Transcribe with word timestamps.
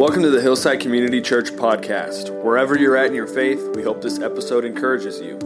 Welcome 0.00 0.22
to 0.22 0.30
the 0.30 0.40
Hillside 0.40 0.80
Community 0.80 1.20
Church 1.20 1.50
podcast. 1.50 2.30
Wherever 2.42 2.74
you're 2.74 2.96
at 2.96 3.08
in 3.08 3.14
your 3.14 3.26
faith, 3.26 3.76
we 3.76 3.82
hope 3.82 4.00
this 4.00 4.18
episode 4.18 4.64
encourages 4.64 5.20
you. 5.20 5.38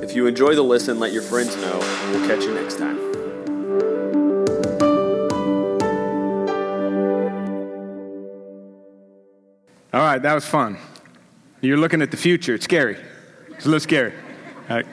If 0.00 0.14
you 0.14 0.28
enjoy 0.28 0.54
the 0.54 0.62
listen, 0.62 1.00
let 1.00 1.12
your 1.12 1.22
friends 1.22 1.56
know, 1.56 1.80
and 1.82 2.12
we'll 2.12 2.28
catch 2.28 2.44
you 2.44 2.54
next 2.54 2.78
time. 2.78 2.98
All 9.92 10.00
right, 10.02 10.22
that 10.22 10.34
was 10.34 10.46
fun. 10.46 10.78
You're 11.60 11.76
looking 11.76 12.00
at 12.00 12.12
the 12.12 12.16
future. 12.16 12.54
It's 12.54 12.64
scary. 12.64 12.98
It's 13.48 13.64
a 13.66 13.68
little 13.68 13.80
scary. 13.80 14.12
Right. 14.70 14.86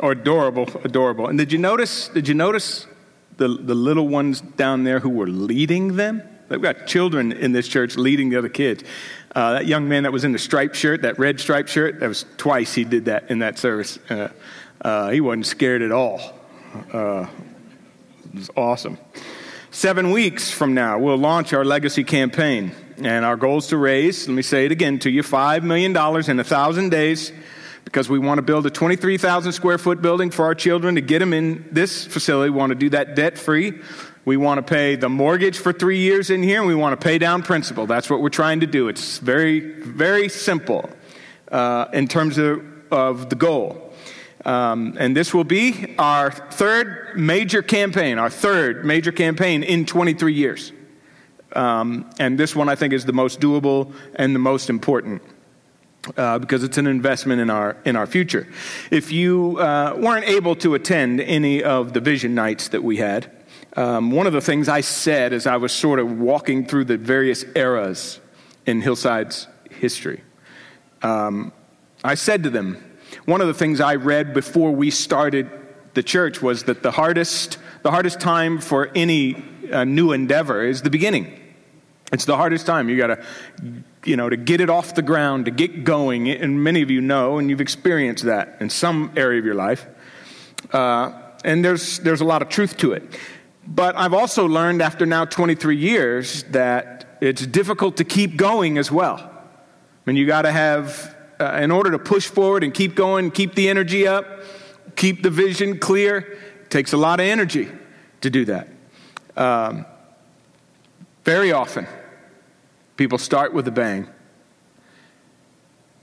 Or 0.00 0.12
adorable, 0.12 0.68
adorable. 0.84 1.28
And 1.28 1.38
did 1.38 1.52
you 1.52 1.58
notice? 1.58 2.08
Did 2.08 2.28
you 2.28 2.34
notice 2.34 2.86
the 3.38 3.48
the 3.48 3.74
little 3.74 4.08
ones 4.08 4.42
down 4.42 4.84
there 4.84 5.00
who 5.00 5.08
were 5.08 5.26
leading 5.26 5.96
them? 5.96 6.20
They've 6.50 6.60
got 6.60 6.88
children 6.88 7.30
in 7.30 7.52
this 7.52 7.68
church 7.68 7.96
leading 7.96 8.28
the 8.28 8.36
other 8.36 8.48
kids. 8.48 8.82
Uh, 9.36 9.52
that 9.52 9.66
young 9.66 9.88
man 9.88 10.02
that 10.02 10.12
was 10.12 10.24
in 10.24 10.32
the 10.32 10.38
striped 10.38 10.74
shirt, 10.74 11.02
that 11.02 11.16
red 11.16 11.38
striped 11.38 11.68
shirt, 11.68 12.00
that 12.00 12.08
was 12.08 12.26
twice 12.36 12.74
he 12.74 12.82
did 12.82 13.04
that 13.04 13.30
in 13.30 13.38
that 13.38 13.56
service. 13.56 14.00
Uh, 14.10 14.30
uh, 14.80 15.10
he 15.10 15.20
wasn't 15.20 15.46
scared 15.46 15.80
at 15.80 15.92
all. 15.92 16.20
Uh, 16.92 17.28
it 18.32 18.34
was 18.34 18.50
awesome. 18.56 18.98
Seven 19.70 20.10
weeks 20.10 20.50
from 20.50 20.74
now, 20.74 20.98
we'll 20.98 21.16
launch 21.16 21.52
our 21.52 21.64
legacy 21.64 22.02
campaign. 22.02 22.72
And 22.98 23.24
our 23.24 23.36
goal 23.36 23.58
is 23.58 23.68
to 23.68 23.76
raise, 23.76 24.26
let 24.26 24.34
me 24.34 24.42
say 24.42 24.66
it 24.66 24.72
again 24.72 24.98
to 25.00 25.10
you, 25.10 25.22
$5 25.22 25.62
million 25.62 25.92
in 25.92 25.96
a 25.96 26.42
1,000 26.42 26.90
days 26.90 27.30
because 27.84 28.08
we 28.08 28.18
want 28.18 28.38
to 28.38 28.42
build 28.42 28.66
a 28.66 28.70
23,000 28.70 29.52
square 29.52 29.78
foot 29.78 30.02
building 30.02 30.30
for 30.30 30.44
our 30.44 30.54
children 30.54 30.96
to 30.96 31.00
get 31.00 31.20
them 31.20 31.32
in 31.32 31.68
this 31.70 32.04
facility. 32.04 32.50
We 32.50 32.58
want 32.58 32.70
to 32.70 32.76
do 32.76 32.90
that 32.90 33.14
debt 33.14 33.38
free. 33.38 33.80
We 34.24 34.36
want 34.36 34.58
to 34.58 34.62
pay 34.62 34.96
the 34.96 35.08
mortgage 35.08 35.58
for 35.58 35.72
three 35.72 35.98
years 35.98 36.28
in 36.28 36.42
here, 36.42 36.58
and 36.58 36.66
we 36.66 36.74
want 36.74 36.98
to 36.98 37.02
pay 37.02 37.16
down 37.18 37.42
principal. 37.42 37.86
That's 37.86 38.10
what 38.10 38.20
we're 38.20 38.28
trying 38.28 38.60
to 38.60 38.66
do. 38.66 38.88
It's 38.88 39.18
very, 39.18 39.60
very 39.60 40.28
simple 40.28 40.90
uh, 41.50 41.86
in 41.92 42.06
terms 42.06 42.36
of, 42.36 42.62
of 42.90 43.30
the 43.30 43.36
goal. 43.36 43.92
Um, 44.44 44.96
and 44.98 45.16
this 45.16 45.32
will 45.32 45.44
be 45.44 45.94
our 45.98 46.30
third 46.30 47.16
major 47.16 47.62
campaign, 47.62 48.18
our 48.18 48.30
third 48.30 48.84
major 48.84 49.12
campaign 49.12 49.62
in 49.62 49.86
23 49.86 50.32
years. 50.34 50.72
Um, 51.52 52.08
and 52.18 52.38
this 52.38 52.54
one 52.54 52.68
I 52.68 52.74
think 52.74 52.92
is 52.92 53.04
the 53.04 53.12
most 53.12 53.40
doable 53.40 53.92
and 54.14 54.34
the 54.34 54.38
most 54.38 54.70
important. 54.70 55.22
Uh, 56.16 56.38
because 56.38 56.64
it's 56.64 56.78
an 56.78 56.86
investment 56.86 57.42
in 57.42 57.50
our 57.50 57.76
in 57.84 57.94
our 57.94 58.06
future. 58.06 58.48
If 58.90 59.12
you 59.12 59.58
uh, 59.58 59.94
weren't 59.98 60.24
able 60.24 60.56
to 60.56 60.74
attend 60.74 61.20
any 61.20 61.62
of 61.62 61.92
the 61.92 62.00
vision 62.00 62.34
nights 62.34 62.68
that 62.68 62.82
we 62.82 62.96
had, 62.96 63.30
um, 63.76 64.10
one 64.10 64.26
of 64.26 64.32
the 64.32 64.40
things 64.40 64.68
I 64.68 64.80
said 64.80 65.32
as 65.32 65.46
I 65.46 65.56
was 65.56 65.72
sort 65.72 65.98
of 65.98 66.18
walking 66.18 66.66
through 66.66 66.84
the 66.86 66.96
various 66.96 67.44
eras 67.54 68.20
in 68.66 68.80
Hillside's 68.80 69.46
history, 69.70 70.22
um, 71.02 71.52
I 72.02 72.14
said 72.14 72.42
to 72.44 72.50
them, 72.50 72.84
one 73.26 73.40
of 73.40 73.46
the 73.46 73.54
things 73.54 73.80
I 73.80 73.96
read 73.96 74.34
before 74.34 74.72
we 74.72 74.90
started 74.90 75.50
the 75.94 76.02
church 76.02 76.40
was 76.40 76.64
that 76.64 76.82
the 76.82 76.90
hardest 76.90 77.58
the 77.82 77.90
hardest 77.90 78.20
time 78.20 78.58
for 78.60 78.90
any 78.94 79.42
uh, 79.72 79.84
new 79.84 80.12
endeavor 80.12 80.62
is 80.62 80.82
the 80.82 80.90
beginning. 80.90 81.36
It's 82.12 82.24
the 82.24 82.36
hardest 82.36 82.66
time. 82.66 82.88
You 82.88 82.96
got 82.96 83.06
to, 83.06 83.24
you 84.04 84.16
know, 84.16 84.28
to 84.28 84.36
get 84.36 84.60
it 84.60 84.68
off 84.68 84.94
the 84.94 85.02
ground, 85.02 85.46
to 85.46 85.50
get 85.50 85.84
going. 85.84 86.28
And 86.28 86.62
many 86.62 86.82
of 86.82 86.90
you 86.90 87.00
know, 87.00 87.38
and 87.38 87.48
you've 87.48 87.60
experienced 87.60 88.24
that 88.24 88.56
in 88.60 88.68
some 88.68 89.12
area 89.16 89.38
of 89.38 89.44
your 89.44 89.54
life. 89.54 89.86
Uh, 90.72 91.12
and 91.44 91.64
there's 91.64 92.00
there's 92.00 92.20
a 92.20 92.24
lot 92.24 92.42
of 92.42 92.48
truth 92.48 92.76
to 92.78 92.92
it. 92.92 93.02
But 93.70 93.96
I've 93.96 94.12
also 94.12 94.46
learned 94.46 94.82
after 94.82 95.06
now 95.06 95.24
23 95.24 95.76
years 95.76 96.42
that 96.50 97.16
it's 97.20 97.46
difficult 97.46 97.98
to 97.98 98.04
keep 98.04 98.36
going 98.36 98.78
as 98.78 98.90
well. 98.90 99.18
I 99.18 100.10
mean, 100.10 100.16
you 100.16 100.26
got 100.26 100.42
to 100.42 100.50
have, 100.50 101.16
uh, 101.38 101.60
in 101.62 101.70
order 101.70 101.92
to 101.92 101.98
push 101.98 102.26
forward 102.26 102.64
and 102.64 102.74
keep 102.74 102.96
going, 102.96 103.30
keep 103.30 103.54
the 103.54 103.68
energy 103.68 104.08
up, 104.08 104.26
keep 104.96 105.22
the 105.22 105.30
vision 105.30 105.78
clear, 105.78 106.18
it 106.62 106.70
takes 106.70 106.92
a 106.92 106.96
lot 106.96 107.20
of 107.20 107.26
energy 107.26 107.68
to 108.22 108.28
do 108.30 108.44
that. 108.46 108.68
Um, 109.36 109.86
very 111.24 111.52
often, 111.52 111.86
people 112.96 113.18
start 113.18 113.54
with 113.54 113.68
a 113.68 113.70
bang, 113.70 114.08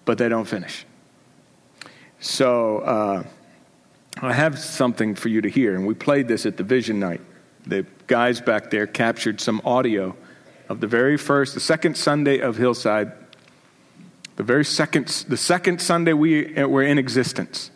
but 0.05 0.17
they 0.17 0.29
don't 0.29 0.47
finish. 0.47 0.85
So, 2.21 2.77
uh, 2.79 3.23
I 4.21 4.31
have 4.31 4.57
something 4.57 5.15
for 5.15 5.27
you 5.27 5.41
to 5.41 5.49
hear, 5.49 5.75
and 5.75 5.85
we 5.85 5.95
played 5.95 6.29
this 6.29 6.45
at 6.45 6.55
the 6.55 6.63
Vision 6.63 6.97
Night. 6.97 7.21
The 7.67 7.85
guys 8.07 8.39
back 8.39 8.71
there 8.71 8.87
captured 8.87 9.41
some 9.41 9.61
audio 9.65 10.15
of 10.69 10.79
the 10.79 10.87
very 10.87 11.17
first, 11.17 11.53
the 11.53 11.59
second 11.59 11.97
Sunday 11.97 12.39
of 12.39 12.55
Hillside, 12.55 13.11
the 14.37 14.43
very 14.43 14.63
second, 14.63 15.07
the 15.27 15.37
second 15.37 15.81
Sunday 15.81 16.13
we 16.13 16.53
were 16.63 16.83
in 16.83 16.97
existence. 16.97 17.71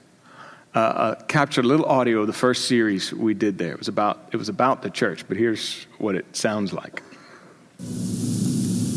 Uh, 0.74 0.80
uh, 0.80 1.16
captured 1.24 1.66
a 1.66 1.68
little 1.68 1.86
audio 1.86 2.22
of 2.22 2.28
the 2.28 2.34
first 2.34 2.66
series 2.66 3.12
we 3.12 3.34
did 3.34 3.58
there. 3.58 3.74
It 3.74 3.80
was 3.80 3.90
about 3.90 4.30
it 4.32 4.38
was 4.38 4.48
about 4.48 4.82
the 4.82 4.90
church, 4.90 5.28
but 5.28 5.36
here's 5.36 5.86
what 5.98 6.16
it 6.16 6.34
sounds 6.34 6.72
like. 6.72 7.04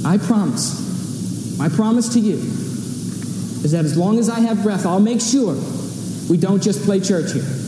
I 0.06 0.18
promise, 0.18 1.58
my 1.58 1.68
promise 1.68 2.10
to 2.10 2.20
you 2.20 2.36
is 2.36 3.72
that 3.72 3.84
as 3.84 3.96
long 3.96 4.20
as 4.20 4.28
I 4.28 4.38
have 4.38 4.62
breath, 4.62 4.86
I'll 4.86 5.00
make 5.00 5.20
sure 5.20 5.56
we 6.30 6.36
don't 6.36 6.62
just 6.62 6.84
play 6.84 7.00
church 7.00 7.32
here. 7.32 7.63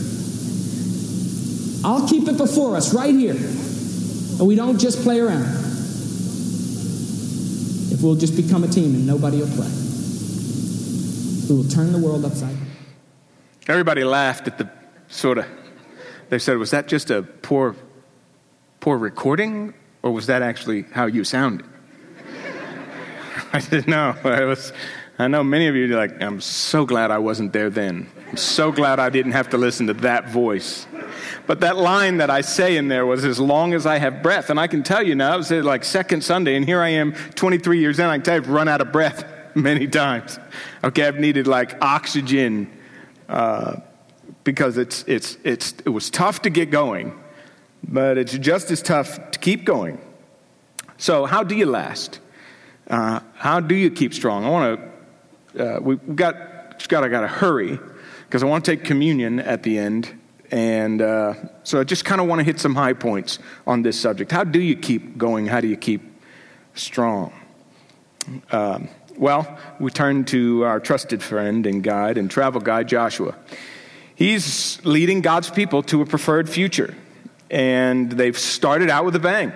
I'll 1.83 2.07
keep 2.07 2.27
it 2.27 2.37
before 2.37 2.75
us 2.75 2.93
right 2.93 3.13
here, 3.13 3.35
and 3.35 4.47
we 4.47 4.55
don't 4.55 4.79
just 4.79 5.01
play 5.03 5.19
around. 5.19 5.45
If 7.91 8.03
we'll 8.03 8.15
just 8.15 8.35
become 8.35 8.63
a 8.63 8.67
team 8.67 8.95
and 8.95 9.07
nobody 9.07 9.37
will 9.37 9.47
play, 9.47 9.69
we 11.49 11.55
will 11.55 11.69
turn 11.69 11.91
the 11.91 11.99
world 11.99 12.25
upside 12.25 12.55
down. 12.55 12.67
Everybody 13.67 14.03
laughed 14.03 14.47
at 14.47 14.57
the 14.57 14.69
sort 15.07 15.37
of. 15.37 15.45
They 16.29 16.39
said, 16.39 16.57
"Was 16.57 16.71
that 16.71 16.87
just 16.87 17.09
a 17.09 17.23
poor, 17.23 17.75
poor 18.79 18.97
recording, 18.97 19.73
or 20.03 20.11
was 20.11 20.27
that 20.27 20.41
actually 20.41 20.83
how 20.91 21.05
you 21.05 21.23
sounded?" 21.23 21.65
I 23.53 23.59
said, 23.59 23.87
"No, 23.87 24.15
I 24.23 24.43
was." 24.45 24.73
I 25.19 25.27
know 25.27 25.43
many 25.43 25.67
of 25.67 25.75
you 25.75 25.91
are 25.93 25.97
like, 25.97 26.21
"I'm 26.21 26.41
so 26.41 26.85
glad 26.85 27.11
I 27.11 27.17
wasn't 27.17 27.53
there 27.53 27.69
then. 27.69 28.07
I'm 28.29 28.37
so 28.37 28.71
glad 28.71 28.99
I 28.99 29.09
didn't 29.09 29.33
have 29.33 29.49
to 29.49 29.57
listen 29.57 29.87
to 29.87 29.93
that 29.93 30.29
voice." 30.29 30.87
But 31.45 31.61
that 31.61 31.77
line 31.77 32.17
that 32.17 32.29
I 32.29 32.41
say 32.41 32.77
in 32.77 32.89
there 32.89 33.05
was 33.05 33.23
as 33.23 33.39
long 33.39 33.73
as 33.73 33.85
I 33.85 33.97
have 33.97 34.21
breath. 34.21 34.49
And 34.49 34.59
I 34.59 34.67
can 34.67 34.83
tell 34.83 35.01
you 35.01 35.15
now, 35.15 35.35
it 35.35 35.37
was 35.37 35.51
like 35.51 35.83
second 35.83 36.23
Sunday, 36.23 36.55
and 36.55 36.65
here 36.65 36.81
I 36.81 36.89
am 36.89 37.13
23 37.13 37.79
years 37.79 37.99
in. 37.99 38.05
I 38.05 38.17
can 38.17 38.23
tell 38.23 38.35
you 38.35 38.41
I've 38.41 38.49
run 38.49 38.67
out 38.67 38.81
of 38.81 38.91
breath 38.91 39.25
many 39.55 39.87
times. 39.87 40.39
Okay, 40.83 41.07
I've 41.07 41.19
needed 41.19 41.47
like 41.47 41.81
oxygen 41.81 42.71
uh, 43.29 43.77
because 44.43 44.77
it's, 44.77 45.03
it's, 45.07 45.37
it's, 45.43 45.73
it 45.85 45.89
was 45.89 46.09
tough 46.09 46.41
to 46.43 46.49
get 46.49 46.69
going, 46.69 47.17
but 47.83 48.17
it's 48.17 48.37
just 48.37 48.69
as 48.71 48.81
tough 48.81 49.31
to 49.31 49.39
keep 49.39 49.65
going. 49.65 49.99
So, 50.97 51.25
how 51.25 51.43
do 51.43 51.55
you 51.55 51.65
last? 51.67 52.19
Uh, 52.89 53.19
how 53.35 53.59
do 53.59 53.75
you 53.75 53.91
keep 53.91 54.13
strong? 54.13 54.45
I 54.45 54.49
want 54.49 54.81
to, 55.53 55.75
uh, 55.75 55.79
we've 55.79 56.15
got, 56.15 56.87
got, 56.87 57.03
I 57.03 57.07
got 57.07 57.21
to 57.21 57.27
hurry 57.27 57.79
because 58.27 58.43
I 58.43 58.45
want 58.45 58.65
to 58.65 58.75
take 58.75 58.83
communion 58.83 59.39
at 59.39 59.63
the 59.63 59.77
end. 59.77 60.13
And 60.51 61.01
uh, 61.01 61.33
so 61.63 61.79
I 61.79 61.83
just 61.83 62.03
kind 62.05 62.19
of 62.19 62.27
want 62.27 62.39
to 62.39 62.43
hit 62.43 62.59
some 62.59 62.75
high 62.75 62.93
points 62.93 63.39
on 63.65 63.81
this 63.81 63.99
subject. 63.99 64.31
How 64.31 64.43
do 64.43 64.59
you 64.59 64.75
keep 64.75 65.17
going? 65.17 65.47
How 65.47 65.61
do 65.61 65.67
you 65.67 65.77
keep 65.77 66.01
strong? 66.73 67.33
Um, 68.51 68.89
well, 69.17 69.57
we 69.79 69.91
turn 69.91 70.25
to 70.25 70.63
our 70.63 70.79
trusted 70.79 71.23
friend 71.23 71.65
and 71.65 71.83
guide 71.83 72.17
and 72.17 72.29
travel 72.29 72.61
guide, 72.61 72.87
Joshua. 72.87 73.35
He's 74.15 74.83
leading 74.85 75.21
God's 75.21 75.49
people 75.49 75.83
to 75.83 76.01
a 76.01 76.05
preferred 76.05 76.49
future, 76.49 76.95
and 77.49 78.11
they've 78.11 78.37
started 78.37 78.89
out 78.89 79.05
with 79.05 79.15
a 79.15 79.19
bang. 79.19 79.53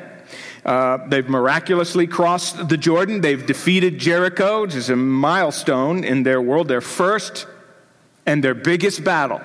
Uh, 0.65 0.99
they've 1.07 1.27
miraculously 1.27 2.07
crossed 2.07 2.69
the 2.69 2.77
Jordan. 2.77 3.21
They've 3.21 3.45
defeated 3.45 3.97
Jericho, 3.97 4.61
which 4.61 4.75
is 4.75 4.89
a 4.89 4.95
milestone 4.95 6.03
in 6.03 6.23
their 6.23 6.41
world, 6.41 6.67
their 6.67 6.81
first 6.81 7.47
and 8.25 8.43
their 8.43 8.53
biggest 8.53 9.03
battle 9.03 9.41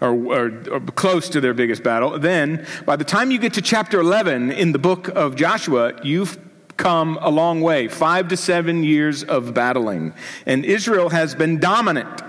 or, 0.00 0.12
or, 0.12 0.62
or, 0.70 0.80
close 0.80 1.28
to 1.28 1.40
their 1.40 1.54
biggest 1.54 1.82
battle. 1.82 2.18
Then, 2.18 2.66
by 2.86 2.96
the 2.96 3.04
time 3.04 3.30
you 3.30 3.38
get 3.38 3.54
to 3.54 3.62
chapter 3.62 4.00
11 4.00 4.50
in 4.50 4.72
the 4.72 4.78
book 4.78 5.08
of 5.08 5.36
Joshua, 5.36 5.92
you've 6.02 6.38
come 6.76 7.18
a 7.20 7.28
long 7.28 7.60
way 7.60 7.88
five 7.88 8.28
to 8.28 8.36
seven 8.36 8.82
years 8.82 9.22
of 9.22 9.52
battling. 9.52 10.14
And 10.46 10.64
Israel 10.64 11.10
has 11.10 11.34
been 11.34 11.60
dominant. 11.60 12.22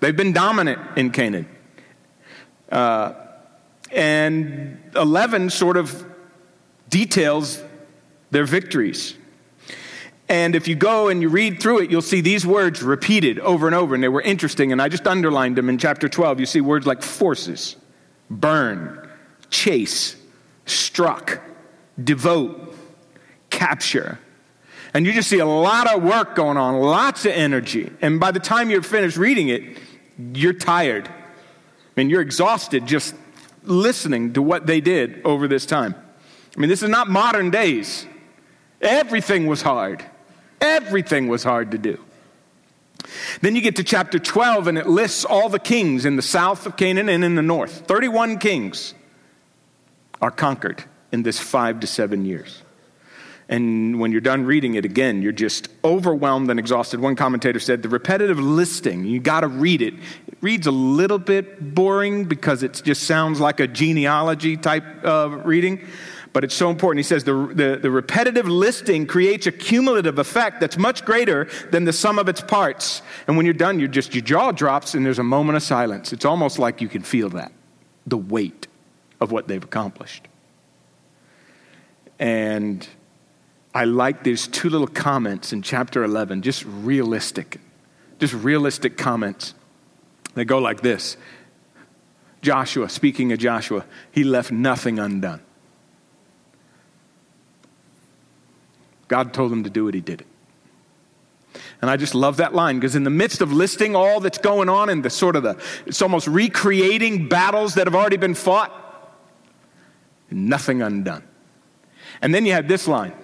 They've 0.00 0.16
been 0.16 0.32
dominant 0.32 0.80
in 0.96 1.10
Canaan. 1.10 1.46
Uh, 2.72 3.12
and 3.92 4.78
11 4.96 5.50
sort 5.50 5.76
of 5.76 6.06
details 6.88 7.62
their 8.30 8.44
victories. 8.44 9.16
And 10.30 10.54
if 10.54 10.68
you 10.68 10.76
go 10.76 11.08
and 11.08 11.20
you 11.20 11.28
read 11.28 11.60
through 11.60 11.80
it, 11.80 11.90
you'll 11.90 12.02
see 12.02 12.20
these 12.20 12.46
words 12.46 12.84
repeated 12.84 13.40
over 13.40 13.66
and 13.66 13.74
over, 13.74 13.96
and 13.96 14.02
they 14.02 14.08
were 14.08 14.22
interesting, 14.22 14.70
and 14.70 14.80
I 14.80 14.88
just 14.88 15.08
underlined 15.08 15.56
them 15.56 15.68
in 15.68 15.76
chapter 15.76 16.08
12. 16.08 16.38
You 16.38 16.46
see 16.46 16.60
words 16.60 16.86
like 16.86 17.02
forces, 17.02 17.74
burn, 18.30 19.10
chase, 19.50 20.14
struck, 20.66 21.42
devote, 22.02 22.76
capture, 23.50 24.20
And 24.94 25.04
you 25.04 25.12
just 25.12 25.28
see 25.28 25.40
a 25.40 25.46
lot 25.46 25.92
of 25.92 26.02
work 26.02 26.36
going 26.36 26.56
on, 26.56 26.80
lots 26.80 27.24
of 27.24 27.32
energy. 27.32 27.90
And 28.00 28.20
by 28.20 28.30
the 28.30 28.40
time 28.40 28.70
you're 28.70 28.82
finished 28.82 29.16
reading 29.16 29.48
it, 29.48 29.78
you're 30.32 30.52
tired. 30.52 31.08
I 31.08 31.12
mean, 31.96 32.08
you're 32.08 32.20
exhausted 32.20 32.86
just 32.86 33.16
listening 33.64 34.32
to 34.34 34.42
what 34.42 34.66
they 34.66 34.80
did 34.80 35.22
over 35.24 35.48
this 35.48 35.66
time. 35.66 35.94
I 36.56 36.60
mean, 36.60 36.68
this 36.68 36.84
is 36.84 36.88
not 36.88 37.08
modern 37.08 37.50
days. 37.50 38.06
Everything 38.80 39.46
was 39.46 39.62
hard. 39.62 40.04
Everything 40.60 41.28
was 41.28 41.42
hard 41.42 41.70
to 41.70 41.78
do. 41.78 41.98
Then 43.40 43.56
you 43.56 43.62
get 43.62 43.76
to 43.76 43.84
chapter 43.84 44.18
12, 44.18 44.66
and 44.66 44.78
it 44.78 44.86
lists 44.86 45.24
all 45.24 45.48
the 45.48 45.58
kings 45.58 46.04
in 46.04 46.16
the 46.16 46.22
south 46.22 46.66
of 46.66 46.76
Canaan 46.76 47.08
and 47.08 47.24
in 47.24 47.34
the 47.34 47.42
north. 47.42 47.86
31 47.86 48.38
kings 48.38 48.94
are 50.20 50.30
conquered 50.30 50.84
in 51.12 51.22
this 51.22 51.38
five 51.38 51.80
to 51.80 51.86
seven 51.86 52.24
years. 52.24 52.62
And 53.48 53.98
when 53.98 54.12
you're 54.12 54.20
done 54.20 54.44
reading 54.44 54.74
it 54.74 54.84
again, 54.84 55.22
you're 55.22 55.32
just 55.32 55.68
overwhelmed 55.82 56.48
and 56.50 56.60
exhausted. 56.60 57.00
One 57.00 57.16
commentator 57.16 57.58
said 57.58 57.82
the 57.82 57.88
repetitive 57.88 58.38
listing, 58.38 59.04
you 59.04 59.18
got 59.18 59.40
to 59.40 59.48
read 59.48 59.82
it. 59.82 59.94
It 60.28 60.38
reads 60.40 60.68
a 60.68 60.70
little 60.70 61.18
bit 61.18 61.74
boring 61.74 62.26
because 62.26 62.62
it 62.62 62.80
just 62.84 63.04
sounds 63.04 63.40
like 63.40 63.58
a 63.58 63.66
genealogy 63.66 64.56
type 64.56 65.04
of 65.04 65.46
reading 65.46 65.84
but 66.32 66.44
it's 66.44 66.54
so 66.54 66.70
important. 66.70 66.98
He 67.00 67.08
says 67.08 67.24
the, 67.24 67.34
the, 67.34 67.78
the, 67.82 67.90
repetitive 67.90 68.46
listing 68.46 69.06
creates 69.06 69.46
a 69.46 69.52
cumulative 69.52 70.18
effect 70.18 70.60
that's 70.60 70.78
much 70.78 71.04
greater 71.04 71.48
than 71.70 71.84
the 71.84 71.92
sum 71.92 72.18
of 72.18 72.28
its 72.28 72.40
parts. 72.40 73.02
And 73.26 73.36
when 73.36 73.46
you're 73.46 73.52
done, 73.52 73.80
you're 73.80 73.88
just, 73.88 74.14
your 74.14 74.22
jaw 74.22 74.52
drops 74.52 74.94
and 74.94 75.04
there's 75.04 75.18
a 75.18 75.24
moment 75.24 75.56
of 75.56 75.62
silence. 75.62 76.12
It's 76.12 76.24
almost 76.24 76.58
like 76.58 76.80
you 76.80 76.88
can 76.88 77.02
feel 77.02 77.30
that, 77.30 77.52
the 78.06 78.16
weight 78.16 78.68
of 79.20 79.32
what 79.32 79.48
they've 79.48 79.62
accomplished. 79.62 80.28
And 82.18 82.86
I 83.74 83.84
like 83.84 84.22
these 84.22 84.46
two 84.46 84.68
little 84.68 84.86
comments 84.86 85.52
in 85.52 85.62
chapter 85.62 86.04
11, 86.04 86.42
just 86.42 86.64
realistic, 86.64 87.60
just 88.18 88.34
realistic 88.34 88.96
comments. 88.96 89.54
They 90.34 90.44
go 90.44 90.58
like 90.58 90.80
this 90.82 91.16
Joshua, 92.42 92.88
speaking 92.88 93.32
of 93.32 93.38
Joshua, 93.38 93.84
he 94.12 94.22
left 94.22 94.52
nothing 94.52 94.98
undone. 94.98 95.40
God 99.10 99.34
told 99.34 99.50
him 99.50 99.64
to 99.64 99.70
do 99.70 99.88
it, 99.88 99.94
he 99.94 100.00
did 100.00 100.20
it. 100.20 100.26
And 101.82 101.90
I 101.90 101.96
just 101.96 102.14
love 102.14 102.36
that 102.36 102.54
line 102.54 102.78
because 102.78 102.94
in 102.94 103.02
the 103.02 103.10
midst 103.10 103.40
of 103.40 103.52
listing 103.52 103.96
all 103.96 104.20
that's 104.20 104.38
going 104.38 104.68
on 104.68 104.88
and 104.88 105.04
the 105.04 105.10
sort 105.10 105.34
of 105.34 105.42
the, 105.42 105.60
it's 105.84 106.00
almost 106.00 106.28
recreating 106.28 107.28
battles 107.28 107.74
that 107.74 107.88
have 107.88 107.94
already 107.96 108.18
been 108.18 108.34
fought, 108.34 108.72
nothing 110.30 110.80
undone. 110.80 111.24
And 112.22 112.32
then 112.32 112.46
you 112.46 112.52
had 112.52 112.68
this 112.68 112.86
line. 112.86 113.12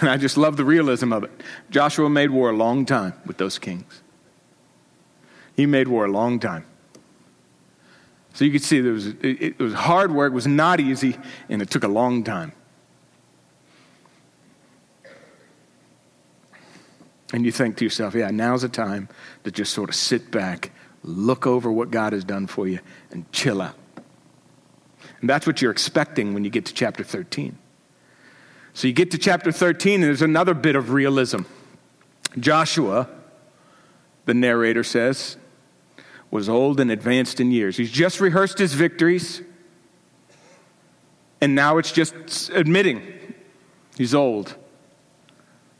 And 0.00 0.08
I 0.08 0.18
just 0.18 0.36
love 0.36 0.56
the 0.56 0.64
realism 0.64 1.12
of 1.12 1.24
it. 1.24 1.32
Joshua 1.70 2.08
made 2.08 2.30
war 2.30 2.50
a 2.50 2.56
long 2.56 2.86
time 2.86 3.12
with 3.26 3.38
those 3.38 3.58
kings. 3.58 4.02
He 5.56 5.66
made 5.66 5.88
war 5.88 6.04
a 6.04 6.10
long 6.10 6.38
time. 6.38 6.64
So 8.34 8.44
you 8.44 8.52
could 8.52 8.62
see 8.62 8.80
there 8.80 8.92
was, 8.92 9.06
it, 9.06 9.42
it 9.42 9.58
was 9.58 9.74
hard 9.74 10.12
work, 10.12 10.30
it 10.30 10.34
was 10.34 10.46
not 10.46 10.78
easy, 10.78 11.16
and 11.48 11.60
it 11.60 11.70
took 11.70 11.82
a 11.82 11.88
long 11.88 12.22
time. 12.22 12.52
And 17.32 17.44
you 17.44 17.52
think 17.52 17.76
to 17.76 17.84
yourself, 17.84 18.14
yeah, 18.14 18.30
now's 18.30 18.62
the 18.62 18.68
time 18.68 19.08
to 19.44 19.50
just 19.50 19.72
sort 19.72 19.88
of 19.88 19.94
sit 19.94 20.30
back, 20.30 20.72
look 21.04 21.46
over 21.46 21.70
what 21.70 21.90
God 21.90 22.12
has 22.12 22.24
done 22.24 22.46
for 22.46 22.66
you, 22.66 22.80
and 23.10 23.30
chill 23.32 23.62
out. 23.62 23.76
And 25.20 25.28
that's 25.28 25.46
what 25.46 25.62
you're 25.62 25.70
expecting 25.70 26.34
when 26.34 26.44
you 26.44 26.50
get 26.50 26.66
to 26.66 26.74
chapter 26.74 27.04
13. 27.04 27.56
So 28.72 28.88
you 28.88 28.94
get 28.94 29.10
to 29.12 29.18
chapter 29.18 29.52
13, 29.52 29.94
and 29.94 30.04
there's 30.04 30.22
another 30.22 30.54
bit 30.54 30.76
of 30.76 30.90
realism. 30.90 31.42
Joshua, 32.38 33.08
the 34.24 34.34
narrator 34.34 34.84
says, 34.84 35.36
was 36.30 36.48
old 36.48 36.80
and 36.80 36.90
advanced 36.90 37.40
in 37.40 37.50
years. 37.50 37.76
He's 37.76 37.90
just 37.90 38.20
rehearsed 38.20 38.58
his 38.58 38.74
victories, 38.74 39.42
and 41.40 41.54
now 41.54 41.78
it's 41.78 41.92
just 41.92 42.50
admitting 42.50 43.02
he's 43.96 44.14
old. 44.14 44.54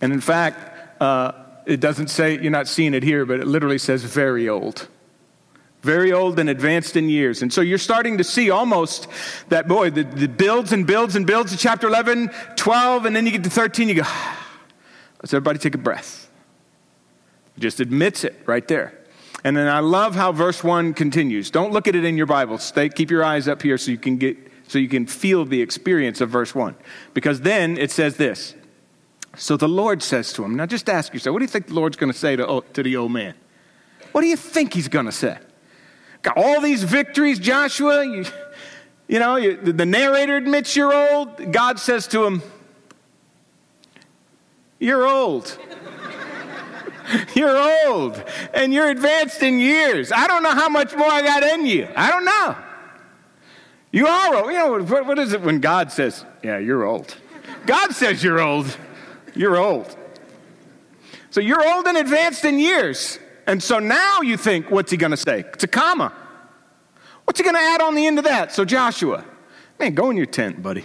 And 0.01 0.13
in 0.13 0.21
fact, 0.21 0.80
uh, 1.01 1.33
it 1.67 1.81
doesn't 1.81 2.09
say, 2.09 2.39
you're 2.41 2.51
not 2.51 2.69
seeing 2.69 2.95
it 2.95 3.03
here, 3.03 3.25
but 3.25 3.41
it 3.41 3.47
literally 3.47 3.79
says 3.79 4.05
very 4.05 4.49
old. 4.49 4.89
Very 5.83 6.13
old 6.13 6.39
and 6.39 6.51
advanced 6.51 6.97
in 6.97 7.09
years. 7.09 7.41
And 7.41 7.53
so 7.53 7.63
you're 7.63 7.79
starting 7.79 8.19
to 8.19 8.25
see 8.25 8.51
almost 8.51 9.09
that, 9.49 9.67
boy, 9.67 9.91
the, 9.91 10.05
the 10.05 10.29
builds 10.29 10.73
and 10.73 10.87
builds 10.87 11.17
and 11.17 11.27
builds 11.27 11.53
to 11.53 11.59
chapter 11.59 11.87
11, 11.87 12.31
12, 12.57 13.07
and 13.07 13.17
then 13.17 13.25
you 13.25 13.33
get 13.33 13.45
to 13.45 13.51
13, 13.51 13.89
you 13.89 13.95
go, 13.95 14.03
let's 15.23 15.33
everybody 15.33 15.59
take 15.59 15.75
a 15.75 15.79
breath. 15.79 16.31
Just 17.59 17.81
admits 17.81 18.25
it 18.25 18.39
right 18.47 18.67
there. 18.69 18.99
And 19.43 19.57
then 19.57 19.69
I 19.69 19.81
love 19.81 20.15
how 20.15 20.33
verse 20.33 20.63
1 20.63 20.93
continues. 20.93 21.51
Don't 21.51 21.73
look 21.73 21.89
at 21.89 21.95
it 21.95 22.05
in 22.05 22.17
your 22.17 22.27
Bible. 22.27 22.59
Stay, 22.59 22.91
keep 22.91 23.11
your 23.11 23.25
eyes 23.25 23.49
up 23.49 23.63
here 23.63 23.79
so 23.79 23.91
you 23.91 23.99
can 23.99 24.17
get 24.17 24.37
so 24.69 24.79
you 24.79 24.89
can 24.89 25.05
feel 25.05 25.45
the 25.45 25.61
experience 25.61 26.21
of 26.21 26.31
verse 26.31 26.55
1. 26.55 26.77
Because 27.13 27.41
then 27.41 27.77
it 27.77 27.91
says 27.91 28.17
this 28.17 28.55
so 29.37 29.57
the 29.57 29.69
Lord 29.69 30.03
says 30.03 30.33
to 30.35 30.45
him, 30.45 30.57
Now 30.57 30.67
just 30.67 30.89
ask 30.89 31.13
yourself, 31.13 31.33
what 31.33 31.41
do 31.41 31.45
you 31.45 31.49
think 31.49 31.69
the 31.69 31.75
Lord's 31.75 31.97
going 31.97 32.13
to 32.13 32.19
say 32.19 32.37
to, 32.37 32.47
oh, 32.47 32.61
to 32.61 32.83
the 32.83 32.97
old 32.97 33.13
man? 33.13 33.35
What 34.13 34.23
do 34.23 34.27
you 34.27 34.37
think 34.37 34.75
he's 34.75 34.89
going 34.89 35.07
to 35.07 35.13
say? 35.13 35.39
Got 36.23 36.37
all 36.37 36.61
these 36.61 36.83
victories, 36.83 37.39
Joshua. 37.39 38.05
You, 38.05 38.25
you 39.09 39.19
know, 39.19 39.37
you, 39.37 39.57
the 39.57 39.87
narrator 39.87 40.37
admits 40.37 40.77
you're 40.77 40.93
old. 40.93 41.53
God 41.53 41.79
says 41.79 42.07
to 42.09 42.25
him, 42.25 42.43
You're 44.79 45.07
old. 45.07 45.57
you're 47.35 47.57
old. 47.87 48.23
And 48.53 48.73
you're 48.75 48.89
advanced 48.89 49.43
in 49.43 49.59
years. 49.59 50.13
I 50.13 50.27
don't 50.27 50.43
know 50.43 50.55
how 50.55 50.69
much 50.69 50.95
more 50.95 51.09
I 51.09 51.23
got 51.23 51.43
in 51.43 51.67
you. 51.67 51.89
I 51.97 52.11
don't 52.11 52.25
know. 52.25 52.57
You 53.93 54.07
are 54.07 54.35
old. 54.37 54.47
You 54.53 54.59
know, 54.59 54.83
what, 54.83 55.07
what 55.07 55.19
is 55.19 55.33
it 55.33 55.41
when 55.41 55.61
God 55.61 55.93
says, 55.93 56.25
Yeah, 56.43 56.59
you're 56.59 56.85
old? 56.85 57.17
God 57.67 57.93
says 57.93 58.23
you're 58.23 58.41
old. 58.41 58.77
You're 59.35 59.57
old. 59.57 59.97
So 61.31 61.41
you're 61.41 61.67
old 61.67 61.87
and 61.87 61.97
advanced 61.97 62.45
in 62.45 62.59
years. 62.59 63.19
And 63.47 63.63
so 63.63 63.79
now 63.79 64.21
you 64.21 64.37
think, 64.37 64.71
what's 64.71 64.91
he 64.91 64.97
going 64.97 65.13
to 65.13 65.17
say? 65.17 65.41
It's 65.53 65.65
a 65.65 65.69
comma. 65.69 66.13
What's 67.25 67.39
he 67.39 67.45
going 67.45 67.57
to 67.57 67.63
add 67.63 67.81
on 67.81 67.95
the 67.95 68.07
end 68.07 68.19
of 68.19 68.25
that? 68.25 68.53
So 68.53 68.65
Joshua, 68.65 69.25
man, 69.79 69.95
go 69.95 70.11
in 70.11 70.17
your 70.17 70.27
tent, 70.27 70.63
buddy. 70.63 70.85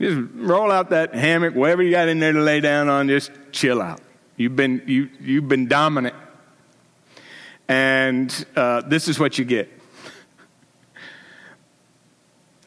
Just 0.00 0.20
roll 0.34 0.72
out 0.72 0.90
that 0.90 1.14
hammock, 1.14 1.54
whatever 1.54 1.82
you 1.82 1.90
got 1.90 2.08
in 2.08 2.20
there 2.20 2.32
to 2.32 2.40
lay 2.40 2.60
down 2.60 2.88
on, 2.88 3.08
just 3.08 3.30
chill 3.52 3.82
out. 3.82 4.00
You've 4.36 4.56
been, 4.56 4.82
you, 4.86 5.10
you've 5.20 5.48
been 5.48 5.68
dominant. 5.68 6.14
And 7.68 8.46
uh, 8.56 8.80
this 8.80 9.06
is 9.08 9.18
what 9.20 9.38
you 9.38 9.44
get. 9.44 9.70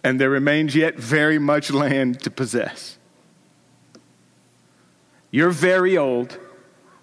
and 0.04 0.22
there 0.22 0.30
remains 0.30 0.76
yet 0.76 0.96
very 0.96 1.40
much 1.40 1.72
land 1.72 2.20
to 2.22 2.32
possess. 2.32 2.98
You're 5.34 5.50
very 5.50 5.98
old. 5.98 6.38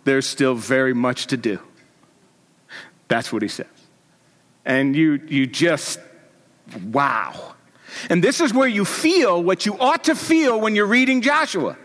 There's 0.04 0.24
still 0.24 0.54
very 0.54 0.94
much 0.94 1.26
to 1.26 1.36
do. 1.36 1.58
That's 3.08 3.32
what 3.32 3.42
he 3.42 3.48
says. 3.48 3.66
And 4.64 4.94
you, 4.94 5.20
you 5.26 5.48
just, 5.48 5.98
wow. 6.92 7.56
And 8.08 8.22
this 8.22 8.40
is 8.40 8.54
where 8.54 8.68
you 8.68 8.84
feel 8.84 9.42
what 9.42 9.66
you 9.66 9.76
ought 9.80 10.04
to 10.04 10.14
feel 10.14 10.60
when 10.60 10.76
you're 10.76 10.86
reading 10.86 11.22
Joshua. 11.22 11.76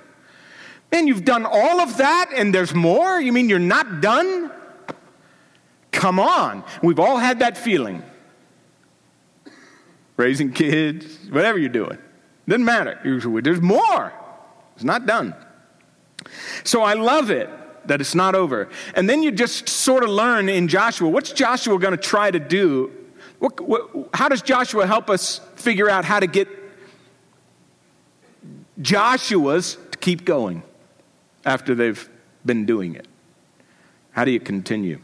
Man, 0.92 1.08
you've 1.08 1.26
done 1.26 1.48
all 1.48 1.82
of 1.82 1.98
that 1.98 2.30
and 2.36 2.54
there's 2.54 2.76
more? 2.76 3.20
You 3.20 3.34
mean 3.34 3.50
you're 3.50 3.58
not 3.58 4.02
done? 4.02 4.52
Come 5.92 6.20
on. 6.20 6.64
We've 6.84 7.00
all 7.00 7.18
had 7.18 7.40
that 7.40 7.58
feeling. 7.58 8.04
Raising 10.16 10.54
kids, 10.54 11.28
whatever 11.32 11.58
you're 11.58 11.70
doing. 11.70 11.98
Doesn't 12.48 12.66
matter. 12.66 13.00
There's 13.04 13.62
more. 13.62 14.14
It's 14.76 14.84
not 14.84 15.08
done. 15.08 15.34
So 16.64 16.82
I 16.82 16.94
love 16.94 17.30
it 17.30 17.50
that 17.88 18.02
it's 18.02 18.16
not 18.16 18.36
over. 18.36 18.70
And 18.96 19.10
then 19.10 19.24
you 19.24 19.32
just 19.32 19.70
sort 19.70 20.04
of 20.04 20.10
learn 20.10 20.50
in 20.50 20.68
Joshua 20.68 21.10
what's 21.10 21.32
Joshua 21.32 21.78
going 21.80 21.92
to 21.92 21.98
try 21.98 22.32
to 22.32 22.40
do? 22.40 22.92
What, 23.40 23.60
what, 23.62 24.10
how 24.14 24.30
does 24.30 24.42
Joshua 24.42 24.88
help 24.88 25.10
us 25.10 25.40
figure 25.56 25.90
out 25.90 26.06
how 26.06 26.20
to 26.20 26.28
get 26.28 26.48
Joshua's 28.82 29.78
to 29.92 29.98
keep 29.98 30.26
going 30.26 30.64
after 31.46 31.76
they've 31.76 32.10
been 32.46 32.66
doing 32.66 32.96
it? 32.96 33.08
How 34.12 34.26
do 34.26 34.32
you 34.32 34.40
continue? 34.40 35.00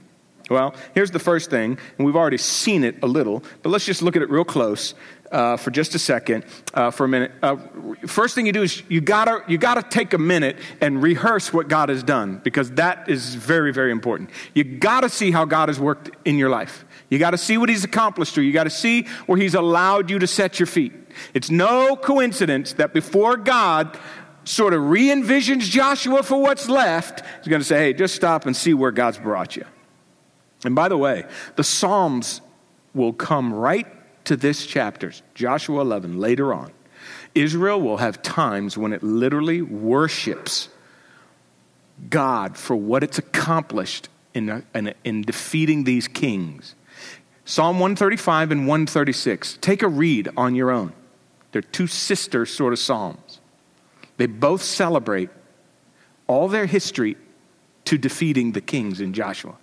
Well, 0.49 0.75
here's 0.93 1.11
the 1.11 1.19
first 1.19 1.49
thing, 1.49 1.77
and 1.97 2.05
we've 2.05 2.15
already 2.15 2.37
seen 2.37 2.83
it 2.83 2.97
a 3.01 3.07
little, 3.07 3.43
but 3.61 3.69
let's 3.69 3.85
just 3.85 4.01
look 4.01 4.15
at 4.15 4.21
it 4.21 4.29
real 4.29 4.43
close 4.43 4.93
uh, 5.31 5.57
for 5.57 5.71
just 5.71 5.95
a 5.95 5.99
second, 5.99 6.45
uh, 6.73 6.91
for 6.91 7.05
a 7.05 7.07
minute. 7.07 7.31
Uh, 7.41 7.57
first 8.05 8.35
thing 8.35 8.45
you 8.45 8.51
do 8.51 8.61
is 8.61 8.83
you 8.89 9.01
gotta 9.01 9.43
you 9.47 9.57
gotta 9.57 9.81
take 9.81 10.13
a 10.13 10.17
minute 10.17 10.57
and 10.81 11.01
rehearse 11.01 11.53
what 11.53 11.67
God 11.67 11.89
has 11.89 12.03
done 12.03 12.41
because 12.43 12.71
that 12.71 13.09
is 13.09 13.35
very 13.35 13.71
very 13.71 13.91
important. 13.91 14.29
You 14.53 14.63
gotta 14.63 15.09
see 15.09 15.31
how 15.31 15.45
God 15.45 15.69
has 15.69 15.79
worked 15.79 16.11
in 16.25 16.37
your 16.37 16.49
life. 16.49 16.85
You 17.09 17.19
gotta 17.19 17.37
see 17.37 17.57
what 17.57 17.69
He's 17.69 17.83
accomplished 17.83 18.33
through. 18.33 18.43
You 18.43 18.53
gotta 18.53 18.69
see 18.69 19.03
where 19.25 19.37
He's 19.37 19.55
allowed 19.55 20.09
you 20.09 20.19
to 20.19 20.27
set 20.27 20.59
your 20.59 20.67
feet. 20.67 20.93
It's 21.33 21.49
no 21.49 21.95
coincidence 21.95 22.73
that 22.73 22.93
before 22.93 23.37
God 23.37 23.97
sort 24.43 24.73
of 24.73 24.89
re 24.89 25.07
envisions 25.07 25.61
Joshua 25.61 26.23
for 26.23 26.41
what's 26.41 26.67
left, 26.67 27.23
he's 27.37 27.47
going 27.47 27.61
to 27.61 27.65
say, 27.65 27.77
hey, 27.77 27.93
just 27.93 28.15
stop 28.15 28.45
and 28.45 28.55
see 28.55 28.73
where 28.73 28.91
God's 28.91 29.17
brought 29.17 29.55
you. 29.55 29.65
And 30.63 30.75
by 30.75 30.89
the 30.89 30.97
way, 30.97 31.25
the 31.55 31.63
Psalms 31.63 32.41
will 32.93 33.13
come 33.13 33.53
right 33.53 33.87
to 34.25 34.35
this 34.35 34.65
chapter, 34.65 35.11
Joshua 35.33 35.81
11, 35.81 36.19
later 36.19 36.53
on. 36.53 36.71
Israel 37.33 37.81
will 37.81 37.97
have 37.97 38.21
times 38.21 38.77
when 38.77 38.93
it 38.93 39.03
literally 39.03 39.61
worships 39.61 40.69
God 42.09 42.57
for 42.57 42.75
what 42.75 43.03
it's 43.03 43.17
accomplished 43.17 44.09
in, 44.33 44.63
in, 44.73 44.93
in 45.03 45.21
defeating 45.21 45.83
these 45.83 46.07
kings. 46.07 46.75
Psalm 47.45 47.79
135 47.79 48.51
and 48.51 48.67
136. 48.67 49.57
Take 49.61 49.81
a 49.81 49.87
read 49.87 50.29
on 50.37 50.55
your 50.55 50.71
own. 50.71 50.93
They're 51.51 51.61
two 51.61 51.87
sister 51.87 52.45
sort 52.45 52.73
of 52.73 52.79
psalms. 52.79 53.39
They 54.17 54.25
both 54.25 54.61
celebrate 54.61 55.29
all 56.27 56.47
their 56.47 56.65
history 56.65 57.17
to 57.85 57.97
defeating 57.97 58.51
the 58.53 58.61
kings 58.61 59.01
in 59.01 59.13
Joshua. 59.13 59.55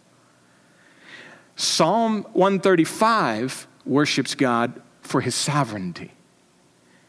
Psalm 1.56 2.24
135 2.34 3.66
worships 3.88 4.34
God 4.34 4.80
for 5.00 5.20
his 5.20 5.34
sovereignty. 5.34 6.12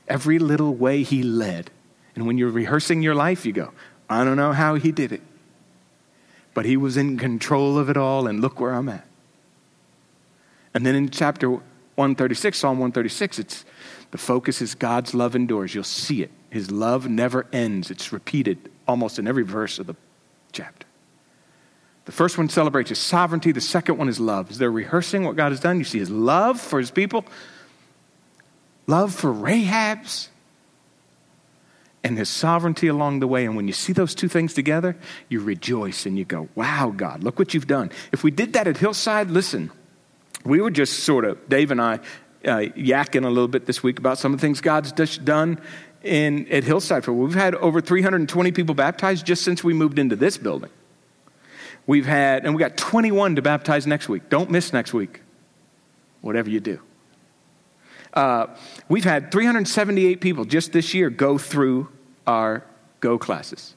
Every 0.07 0.39
little 0.39 0.73
way 0.73 1.03
he 1.03 1.21
led. 1.21 1.71
And 2.15 2.25
when 2.25 2.37
you're 2.37 2.49
rehearsing 2.49 3.01
your 3.01 3.15
life, 3.15 3.45
you 3.45 3.53
go, 3.53 3.71
I 4.09 4.23
don't 4.23 4.37
know 4.37 4.53
how 4.53 4.75
he 4.75 4.91
did 4.91 5.11
it, 5.11 5.21
but 6.53 6.65
he 6.65 6.77
was 6.77 6.97
in 6.97 7.17
control 7.17 7.77
of 7.77 7.89
it 7.89 7.97
all, 7.97 8.27
and 8.27 8.41
look 8.41 8.59
where 8.59 8.73
I'm 8.73 8.89
at. 8.89 9.05
And 10.73 10.85
then 10.85 10.95
in 10.95 11.09
chapter 11.09 11.49
136, 11.49 12.57
Psalm 12.57 12.79
136, 12.79 13.39
it's 13.39 13.65
the 14.11 14.17
focus 14.17 14.61
is 14.61 14.73
God's 14.73 15.13
love 15.13 15.35
endures. 15.35 15.75
You'll 15.75 15.83
see 15.83 16.23
it. 16.23 16.31
His 16.49 16.71
love 16.71 17.07
never 17.07 17.45
ends. 17.53 17.91
It's 17.91 18.11
repeated 18.11 18.71
almost 18.87 19.19
in 19.19 19.27
every 19.27 19.43
verse 19.43 19.77
of 19.77 19.85
the 19.85 19.95
chapter. 20.51 20.87
The 22.09 22.15
first 22.15 22.39
one 22.39 22.49
celebrates 22.49 22.89
his 22.89 22.97
sovereignty, 22.97 23.51
the 23.51 23.61
second 23.61 23.99
one 23.99 24.09
is 24.09 24.19
love. 24.19 24.49
As 24.49 24.57
they're 24.57 24.71
rehearsing 24.71 25.25
what 25.25 25.35
God 25.35 25.51
has 25.51 25.59
done, 25.59 25.77
you 25.77 25.83
see 25.83 25.99
his 25.99 26.09
love 26.09 26.59
for 26.59 26.79
his 26.79 26.89
people, 26.89 27.23
love 28.87 29.13
for 29.13 29.31
Rahab's, 29.31 30.29
and 32.03 32.17
his 32.17 32.27
sovereignty 32.27 32.87
along 32.87 33.19
the 33.19 33.27
way. 33.27 33.45
And 33.45 33.55
when 33.55 33.67
you 33.67 33.73
see 33.73 33.93
those 33.93 34.15
two 34.15 34.27
things 34.27 34.55
together, 34.55 34.97
you 35.27 35.39
rejoice 35.39 36.07
and 36.07 36.17
you 36.17 36.25
go, 36.25 36.49
Wow, 36.55 36.91
God, 36.97 37.23
look 37.23 37.37
what 37.37 37.53
you've 37.53 37.67
done. 37.67 37.91
If 38.11 38.23
we 38.23 38.31
did 38.31 38.53
that 38.53 38.65
at 38.65 38.77
Hillside, 38.77 39.29
listen, 39.29 39.71
we 40.43 40.61
were 40.61 40.71
just 40.71 41.03
sort 41.03 41.25
of, 41.25 41.47
Dave 41.47 41.69
and 41.69 41.79
I, 41.79 41.99
uh, 42.43 42.73
yakking 42.75 43.23
a 43.23 43.29
little 43.29 43.47
bit 43.47 43.67
this 43.67 43.83
week 43.83 43.99
about 43.99 44.17
some 44.17 44.33
of 44.33 44.39
the 44.39 44.41
things 44.41 44.61
God's 44.61 44.91
done 45.19 45.61
in, 46.01 46.47
at 46.47 46.63
Hillside. 46.63 47.05
For 47.05 47.13
we've 47.13 47.35
had 47.35 47.53
over 47.53 47.81
320 47.81 48.51
people 48.51 48.73
baptized 48.73 49.27
just 49.27 49.43
since 49.43 49.63
we 49.63 49.75
moved 49.75 49.99
into 49.99 50.15
this 50.15 50.39
building. 50.39 50.71
We've 51.89 52.05
had, 52.05 52.45
and 52.45 52.53
we 52.53 52.59
got 52.59 52.77
21 52.77 53.37
to 53.37 53.41
baptize 53.41 53.87
next 53.87 54.07
week. 54.07 54.29
Don't 54.29 54.51
miss 54.51 54.71
next 54.73 54.93
week, 54.93 55.23
whatever 56.21 56.47
you 56.47 56.59
do. 56.59 56.79
Uh, 58.13 58.45
we've 58.89 59.03
had 59.03 59.31
378 59.31 60.21
people 60.21 60.45
just 60.45 60.71
this 60.71 60.93
year 60.93 61.09
go 61.09 61.39
through 61.39 61.89
our 62.27 62.63
Go 62.99 63.17
classes. 63.17 63.73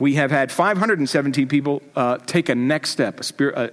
We 0.00 0.14
have 0.14 0.32
had 0.32 0.50
517 0.50 1.46
people 1.46 1.84
uh, 1.94 2.18
take 2.18 2.48
a 2.48 2.54
next 2.56 2.90
step, 2.90 3.20
a 3.20 3.56
uh, 3.56 3.68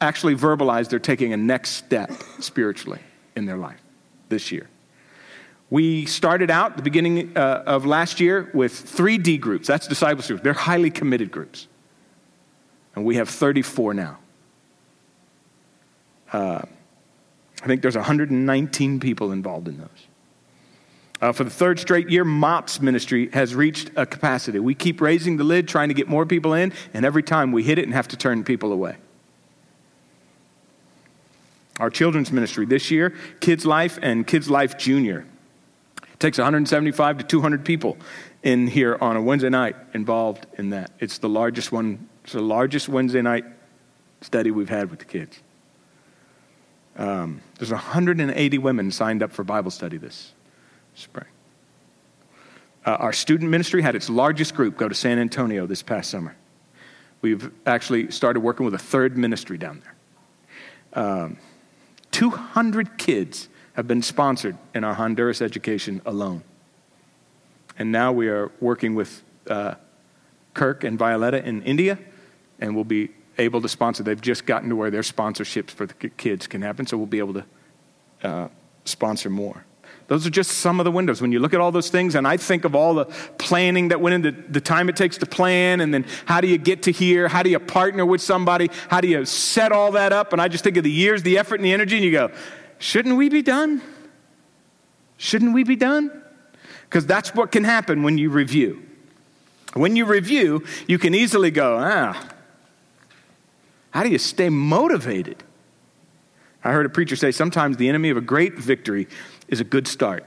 actually 0.00 0.34
verbalize 0.34 0.88
they're 0.88 0.98
taking 0.98 1.34
a 1.34 1.36
next 1.36 1.72
step 1.72 2.10
spiritually 2.38 3.00
in 3.36 3.44
their 3.44 3.58
life 3.58 3.82
this 4.30 4.50
year. 4.50 4.66
We 5.68 6.06
started 6.06 6.50
out 6.50 6.78
the 6.78 6.82
beginning 6.82 7.36
uh, 7.36 7.64
of 7.66 7.84
last 7.84 8.18
year 8.18 8.50
with 8.54 8.72
three 8.72 9.18
D 9.18 9.36
groups. 9.36 9.66
That's 9.68 9.86
discipleship. 9.86 10.42
They're 10.42 10.54
highly 10.54 10.90
committed 10.90 11.30
groups 11.30 11.66
and 13.00 13.06
we 13.06 13.16
have 13.16 13.30
34 13.30 13.94
now. 13.94 14.18
Uh, 16.30 16.60
I 17.62 17.66
think 17.66 17.80
there's 17.80 17.96
119 17.96 19.00
people 19.00 19.32
involved 19.32 19.68
in 19.68 19.78
those. 19.78 19.88
Uh, 21.22 21.32
for 21.32 21.44
the 21.44 21.50
third 21.50 21.78
straight 21.78 22.10
year, 22.10 22.26
MOPS 22.26 22.82
ministry 22.82 23.30
has 23.32 23.54
reached 23.54 23.90
a 23.96 24.04
capacity. 24.04 24.58
We 24.58 24.74
keep 24.74 25.00
raising 25.00 25.38
the 25.38 25.44
lid, 25.44 25.66
trying 25.66 25.88
to 25.88 25.94
get 25.94 26.08
more 26.08 26.26
people 26.26 26.52
in, 26.52 26.74
and 26.92 27.06
every 27.06 27.22
time 27.22 27.52
we 27.52 27.62
hit 27.62 27.78
it 27.78 27.86
and 27.86 27.94
have 27.94 28.08
to 28.08 28.18
turn 28.18 28.44
people 28.44 28.70
away. 28.70 28.96
Our 31.78 31.88
children's 31.88 32.30
ministry 32.30 32.66
this 32.66 32.90
year, 32.90 33.14
Kids 33.40 33.64
Life 33.64 33.98
and 34.02 34.26
Kids 34.26 34.50
Life 34.50 34.76
Junior, 34.76 35.26
takes 36.18 36.36
175 36.36 37.16
to 37.16 37.24
200 37.24 37.64
people 37.64 37.96
in 38.42 38.66
here 38.66 38.98
on 39.00 39.16
a 39.16 39.22
Wednesday 39.22 39.48
night 39.48 39.76
involved 39.94 40.46
in 40.58 40.68
that. 40.70 40.90
It's 40.98 41.16
the 41.16 41.30
largest 41.30 41.72
one 41.72 42.09
it's 42.30 42.36
the 42.36 42.40
largest 42.40 42.88
Wednesday 42.88 43.22
night 43.22 43.44
study 44.20 44.52
we've 44.52 44.68
had 44.68 44.88
with 44.88 45.00
the 45.00 45.04
kids. 45.04 45.40
Um, 46.94 47.40
there's 47.58 47.72
180 47.72 48.58
women 48.58 48.92
signed 48.92 49.24
up 49.24 49.32
for 49.32 49.42
Bible 49.42 49.72
study 49.72 49.96
this 49.96 50.32
spring. 50.94 51.26
Uh, 52.86 52.90
our 52.90 53.12
student 53.12 53.50
ministry 53.50 53.82
had 53.82 53.96
its 53.96 54.08
largest 54.08 54.54
group 54.54 54.76
go 54.76 54.88
to 54.88 54.94
San 54.94 55.18
Antonio 55.18 55.66
this 55.66 55.82
past 55.82 56.08
summer. 56.08 56.36
We've 57.20 57.50
actually 57.66 58.12
started 58.12 58.38
working 58.38 58.64
with 58.64 58.74
a 58.74 58.78
third 58.78 59.18
ministry 59.18 59.58
down 59.58 59.82
there. 59.82 61.02
Um, 61.04 61.36
200 62.12 62.96
kids 62.96 63.48
have 63.72 63.88
been 63.88 64.02
sponsored 64.02 64.56
in 64.72 64.84
our 64.84 64.94
Honduras 64.94 65.42
education 65.42 66.00
alone. 66.06 66.44
And 67.76 67.90
now 67.90 68.12
we 68.12 68.28
are 68.28 68.52
working 68.60 68.94
with 68.94 69.20
uh, 69.48 69.74
Kirk 70.54 70.84
and 70.84 70.96
Violetta 70.96 71.44
in 71.44 71.64
India 71.64 71.98
and 72.60 72.74
we'll 72.74 72.84
be 72.84 73.10
able 73.38 73.60
to 73.62 73.68
sponsor. 73.68 74.02
They've 74.02 74.20
just 74.20 74.46
gotten 74.46 74.68
to 74.68 74.76
where 74.76 74.90
their 74.90 75.02
sponsorships 75.02 75.70
for 75.70 75.86
the 75.86 75.94
kids 75.94 76.46
can 76.46 76.62
happen, 76.62 76.86
so 76.86 76.96
we'll 76.96 77.06
be 77.06 77.18
able 77.18 77.34
to 77.34 77.44
uh, 78.22 78.48
sponsor 78.84 79.30
more. 79.30 79.64
Those 80.08 80.26
are 80.26 80.30
just 80.30 80.58
some 80.58 80.80
of 80.80 80.84
the 80.84 80.90
windows. 80.90 81.22
When 81.22 81.30
you 81.30 81.38
look 81.38 81.54
at 81.54 81.60
all 81.60 81.70
those 81.70 81.88
things, 81.88 82.16
and 82.16 82.26
I 82.26 82.36
think 82.36 82.64
of 82.64 82.74
all 82.74 82.94
the 82.94 83.04
planning 83.38 83.88
that 83.88 84.00
went 84.00 84.26
into 84.26 84.32
the 84.50 84.60
time 84.60 84.88
it 84.88 84.96
takes 84.96 85.16
to 85.18 85.26
plan, 85.26 85.80
and 85.80 85.94
then 85.94 86.04
how 86.26 86.40
do 86.40 86.48
you 86.48 86.58
get 86.58 86.82
to 86.82 86.92
here? 86.92 87.28
How 87.28 87.44
do 87.44 87.50
you 87.50 87.60
partner 87.60 88.04
with 88.04 88.20
somebody? 88.20 88.70
How 88.88 89.00
do 89.00 89.06
you 89.06 89.24
set 89.24 89.70
all 89.70 89.92
that 89.92 90.12
up? 90.12 90.32
And 90.32 90.42
I 90.42 90.48
just 90.48 90.64
think 90.64 90.76
of 90.76 90.82
the 90.82 90.90
years, 90.90 91.22
the 91.22 91.38
effort, 91.38 91.56
and 91.56 91.64
the 91.64 91.72
energy, 91.72 91.94
and 91.94 92.04
you 92.04 92.10
go, 92.10 92.32
shouldn't 92.80 93.16
we 93.16 93.28
be 93.28 93.40
done? 93.40 93.80
Shouldn't 95.16 95.54
we 95.54 95.62
be 95.62 95.76
done? 95.76 96.10
Because 96.88 97.06
that's 97.06 97.32
what 97.32 97.52
can 97.52 97.62
happen 97.62 98.02
when 98.02 98.18
you 98.18 98.30
review. 98.30 98.82
When 99.74 99.94
you 99.94 100.06
review, 100.06 100.64
you 100.88 100.98
can 100.98 101.14
easily 101.14 101.52
go, 101.52 101.78
ah, 101.78 102.30
how 103.90 104.02
do 104.02 104.08
you 104.08 104.18
stay 104.18 104.48
motivated? 104.48 105.42
I 106.62 106.72
heard 106.72 106.86
a 106.86 106.90
preacher 106.90 107.16
say 107.16 107.32
sometimes 107.32 107.76
the 107.76 107.88
enemy 107.88 108.10
of 108.10 108.16
a 108.16 108.22
great 108.22 108.58
victory 108.58 109.08
is 109.48 109.60
a 109.60 109.64
good 109.64 109.88
start. 109.88 110.26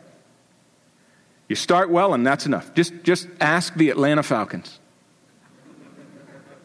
You 1.47 1.55
start 1.55 1.89
well, 1.89 2.13
and 2.13 2.25
that's 2.25 2.45
enough. 2.45 2.73
Just, 2.73 2.93
just 3.03 3.27
ask 3.39 3.73
the 3.75 3.89
Atlanta 3.89 4.23
Falcons. 4.23 4.79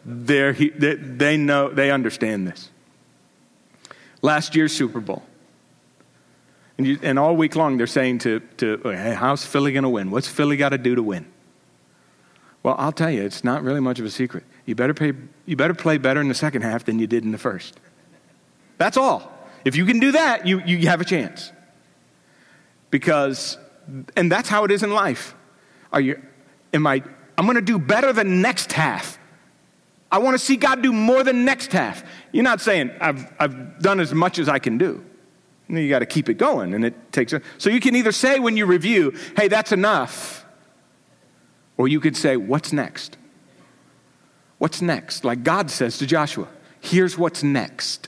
They're, 0.05 0.53
they, 0.53 0.95
they 0.95 1.37
know, 1.37 1.69
they 1.69 1.91
understand 1.91 2.47
this. 2.47 2.69
Last 4.21 4.55
year's 4.55 4.73
Super 4.73 4.99
Bowl. 4.99 5.23
And, 6.77 6.87
you, 6.87 6.97
and 7.03 7.19
all 7.19 7.35
week 7.35 7.55
long, 7.55 7.77
they're 7.77 7.87
saying 7.87 8.19
to, 8.19 8.39
to 8.57 8.79
hey, 8.83 9.13
how's 9.13 9.45
Philly 9.45 9.73
going 9.73 9.83
to 9.83 9.89
win? 9.89 10.11
What's 10.11 10.27
Philly 10.27 10.57
got 10.57 10.69
to 10.69 10.77
do 10.77 10.95
to 10.95 11.03
win? 11.03 11.25
Well, 12.63 12.75
I'll 12.77 12.91
tell 12.91 13.11
you, 13.11 13.21
it's 13.21 13.43
not 13.43 13.63
really 13.63 13.79
much 13.79 13.99
of 13.99 14.05
a 14.05 14.09
secret. 14.09 14.43
You 14.69 14.75
better, 14.75 14.93
pay, 14.93 15.13
you 15.47 15.55
better 15.55 15.73
play 15.73 15.97
better 15.97 16.21
in 16.21 16.27
the 16.27 16.35
second 16.35 16.61
half 16.61 16.85
than 16.85 16.99
you 16.99 17.07
did 17.07 17.23
in 17.23 17.31
the 17.31 17.39
first. 17.39 17.79
That's 18.77 18.97
all. 18.97 19.33
If 19.65 19.75
you 19.75 19.83
can 19.83 19.99
do 19.99 20.11
that, 20.11 20.45
you, 20.45 20.59
you 20.59 20.87
have 20.89 21.01
a 21.01 21.05
chance. 21.05 21.51
Because, 22.91 23.57
and 24.15 24.31
that's 24.31 24.47
how 24.47 24.65
it 24.65 24.71
is 24.71 24.83
in 24.83 24.91
life. 24.91 25.33
Are 25.91 25.99
you, 25.99 26.21
am 26.71 26.85
I, 26.85 27.01
I'm 27.35 27.45
going 27.45 27.55
to 27.55 27.63
do 27.63 27.79
better 27.79 28.13
the 28.13 28.23
next 28.23 28.71
half. 28.71 29.17
I 30.11 30.19
want 30.19 30.35
to 30.35 30.39
see 30.39 30.55
God 30.55 30.83
do 30.83 30.93
more 30.93 31.23
than 31.23 31.45
next 31.45 31.71
half. 31.71 32.03
You're 32.31 32.43
not 32.43 32.61
saying, 32.61 32.91
I've, 33.01 33.25
I've 33.39 33.79
done 33.79 33.99
as 33.99 34.13
much 34.13 34.37
as 34.37 34.47
I 34.47 34.59
can 34.59 34.77
do. 34.77 35.03
You 35.67 35.89
got 35.89 35.99
to 35.99 36.05
keep 36.05 36.29
it 36.29 36.35
going, 36.35 36.75
and 36.75 36.85
it 36.85 37.11
takes. 37.11 37.33
A, 37.33 37.41
so 37.57 37.71
you 37.71 37.79
can 37.79 37.95
either 37.95 38.11
say 38.11 38.37
when 38.39 38.55
you 38.55 38.67
review, 38.67 39.15
"Hey, 39.35 39.47
that's 39.47 39.71
enough," 39.71 40.39
Or 41.79 41.87
you 41.87 42.01
could 42.01 42.17
say, 42.17 42.35
What's 42.35 42.73
next? 42.73 43.17
What's 44.59 44.81
next? 44.81 45.25
Like 45.25 45.43
God 45.43 45.71
says 45.71 45.97
to 45.97 46.05
Joshua, 46.05 46.47
Here's 46.81 47.17
what's 47.17 47.43
next. 47.43 48.07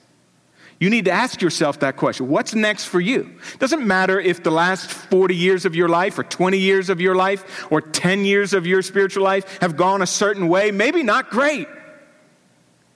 You 0.80 0.90
need 0.90 1.06
to 1.06 1.12
ask 1.12 1.42
yourself 1.42 1.80
that 1.82 1.98
question. 1.98 2.30
What's 2.30 2.56
next 2.56 2.86
for 2.86 3.00
you? 3.00 3.38
Doesn't 3.60 3.86
matter 3.86 4.20
if 4.20 4.42
the 4.42 4.52
last 4.52 4.90
40 4.90 5.36
years 5.36 5.66
of 5.66 5.76
your 5.76 5.90
life, 5.90 6.18
or 6.18 6.24
20 6.24 6.58
years 6.58 6.90
of 6.90 7.02
your 7.02 7.16
life, 7.16 7.68
or 7.70 7.82
10 7.82 8.26
years 8.26 8.54
of 8.54 8.66
your 8.66 8.82
spiritual 8.82 9.24
life 9.24 9.60
have 9.60 9.76
gone 9.78 10.02
a 10.02 10.08
certain 10.08 10.48
way, 10.48 10.72
maybe 10.72 11.04
not 11.04 11.30
great. 11.30 11.68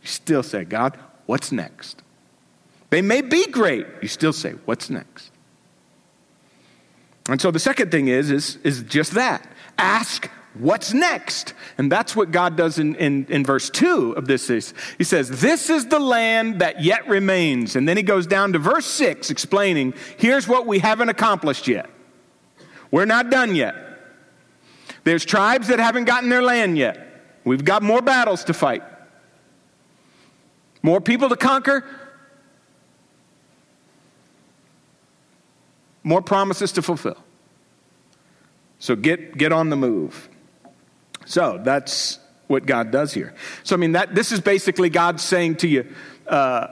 You 0.01 0.07
still 0.07 0.41
say, 0.41 0.63
God, 0.63 0.97
what's 1.25 1.51
next? 1.51 2.01
They 2.89 3.01
may 3.01 3.21
be 3.21 3.45
great. 3.47 3.85
You 4.01 4.07
still 4.07 4.33
say, 4.33 4.53
what's 4.65 4.89
next? 4.89 5.29
And 7.27 7.39
so 7.39 7.51
the 7.51 7.59
second 7.59 7.91
thing 7.91 8.07
is, 8.07 8.31
is, 8.31 8.57
is 8.63 8.81
just 8.83 9.12
that 9.12 9.47
Ask 9.77 10.29
what's 10.55 10.93
next. 10.93 11.53
And 11.77 11.91
that's 11.91 12.15
what 12.15 12.31
God 12.31 12.55
does 12.55 12.79
in, 12.79 12.95
in, 12.95 13.25
in 13.29 13.43
verse 13.43 13.69
2 13.69 14.13
of 14.13 14.27
this. 14.27 14.50
Is, 14.50 14.74
he 14.97 15.03
says, 15.03 15.41
This 15.41 15.69
is 15.69 15.88
the 15.88 16.00
land 16.00 16.59
that 16.59 16.83
yet 16.83 17.07
remains. 17.07 17.75
And 17.75 17.88
then 17.88 17.97
he 17.97 18.03
goes 18.03 18.27
down 18.27 18.53
to 18.53 18.59
verse 18.59 18.85
6, 18.85 19.29
explaining, 19.29 19.93
Here's 20.17 20.47
what 20.47 20.65
we 20.65 20.79
haven't 20.79 21.09
accomplished 21.09 21.67
yet. 21.67 21.89
We're 22.91 23.05
not 23.05 23.29
done 23.29 23.55
yet. 23.55 23.75
There's 25.03 25.25
tribes 25.25 25.67
that 25.67 25.79
haven't 25.79 26.05
gotten 26.05 26.29
their 26.29 26.41
land 26.41 26.77
yet. 26.77 27.24
We've 27.43 27.63
got 27.63 27.83
more 27.83 28.01
battles 28.01 28.43
to 28.45 28.53
fight, 28.53 28.83
more 30.81 31.00
people 31.00 31.29
to 31.29 31.35
conquer, 31.35 31.85
more 36.03 36.21
promises 36.21 36.71
to 36.74 36.81
fulfill. 36.81 37.17
So 38.79 38.95
get, 38.95 39.38
get 39.38 39.51
on 39.51 39.69
the 39.69 39.75
move. 39.75 40.29
So 41.25 41.60
that's 41.63 42.20
what 42.48 42.65
God 42.65 42.91
does 42.91 43.13
here. 43.13 43.34
So, 43.63 43.75
I 43.75 43.77
mean, 43.77 43.94
that, 43.94 44.15
this 44.15 44.32
is 44.32 44.39
basically 44.39 44.89
God 44.89 45.20
saying 45.20 45.58
to 45.58 45.67
you, 45.67 45.94
uh, 46.27 46.67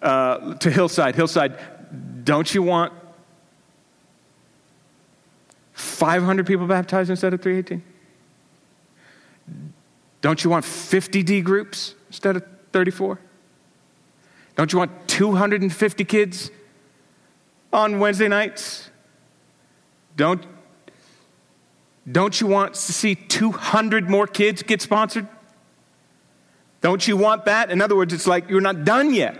uh, 0.00 0.54
to 0.54 0.70
Hillside, 0.70 1.14
Hillside, 1.14 1.58
don't 2.24 2.52
you 2.54 2.62
want 2.62 2.92
500 5.72 6.46
people 6.46 6.66
baptized 6.66 7.10
instead 7.10 7.34
of 7.34 7.42
318? 7.42 7.82
Don't 10.20 10.44
you 10.44 10.50
want 10.50 10.64
50 10.64 11.22
D 11.22 11.40
groups 11.40 11.94
instead 12.08 12.36
of 12.36 12.44
34? 12.72 13.18
Don't 14.56 14.72
you 14.72 14.78
want 14.78 15.08
250 15.08 16.04
kids 16.04 16.50
on 17.72 17.98
Wednesday 17.98 18.28
nights? 18.28 18.90
Don't, 20.16 20.44
don't 22.10 22.40
you 22.40 22.46
want 22.46 22.74
to 22.74 22.92
see 22.92 23.14
200 23.14 24.08
more 24.08 24.26
kids 24.26 24.62
get 24.62 24.80
sponsored? 24.80 25.28
Don't 26.80 27.06
you 27.06 27.16
want 27.16 27.44
that? 27.44 27.70
In 27.70 27.82
other 27.82 27.96
words, 27.96 28.12
it's 28.12 28.26
like 28.26 28.48
you're 28.48 28.60
not 28.60 28.84
done 28.84 29.12
yet. 29.12 29.38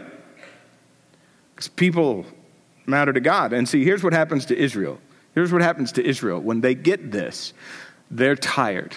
Because 1.54 1.68
people 1.68 2.26
matter 2.86 3.12
to 3.12 3.20
God. 3.20 3.52
And 3.52 3.68
see, 3.68 3.84
here's 3.84 4.02
what 4.02 4.12
happens 4.12 4.46
to 4.46 4.56
Israel. 4.56 4.98
Here's 5.34 5.52
what 5.52 5.62
happens 5.62 5.92
to 5.92 6.04
Israel. 6.04 6.40
When 6.40 6.60
they 6.60 6.74
get 6.74 7.10
this, 7.10 7.54
they're 8.10 8.36
tired. 8.36 8.96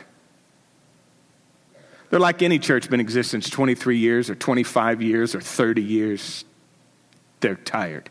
They're 2.09 2.19
like 2.19 2.41
any 2.41 2.59
church 2.59 2.89
been 2.89 2.99
in 2.99 3.05
existence 3.05 3.49
23 3.49 3.97
years 3.97 4.29
or 4.29 4.35
25 4.35 5.01
years 5.01 5.35
or 5.35 5.41
30 5.41 5.81
years. 5.81 6.45
They're 7.39 7.55
tired. 7.55 8.09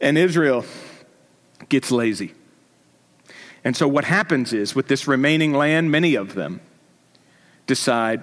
And 0.00 0.16
Israel 0.16 0.64
gets 1.68 1.90
lazy. 1.90 2.32
And 3.68 3.76
so 3.76 3.86
what 3.86 4.06
happens 4.06 4.54
is, 4.54 4.74
with 4.74 4.88
this 4.88 5.06
remaining 5.06 5.52
land, 5.52 5.90
many 5.90 6.14
of 6.14 6.32
them 6.32 6.62
decide 7.66 8.22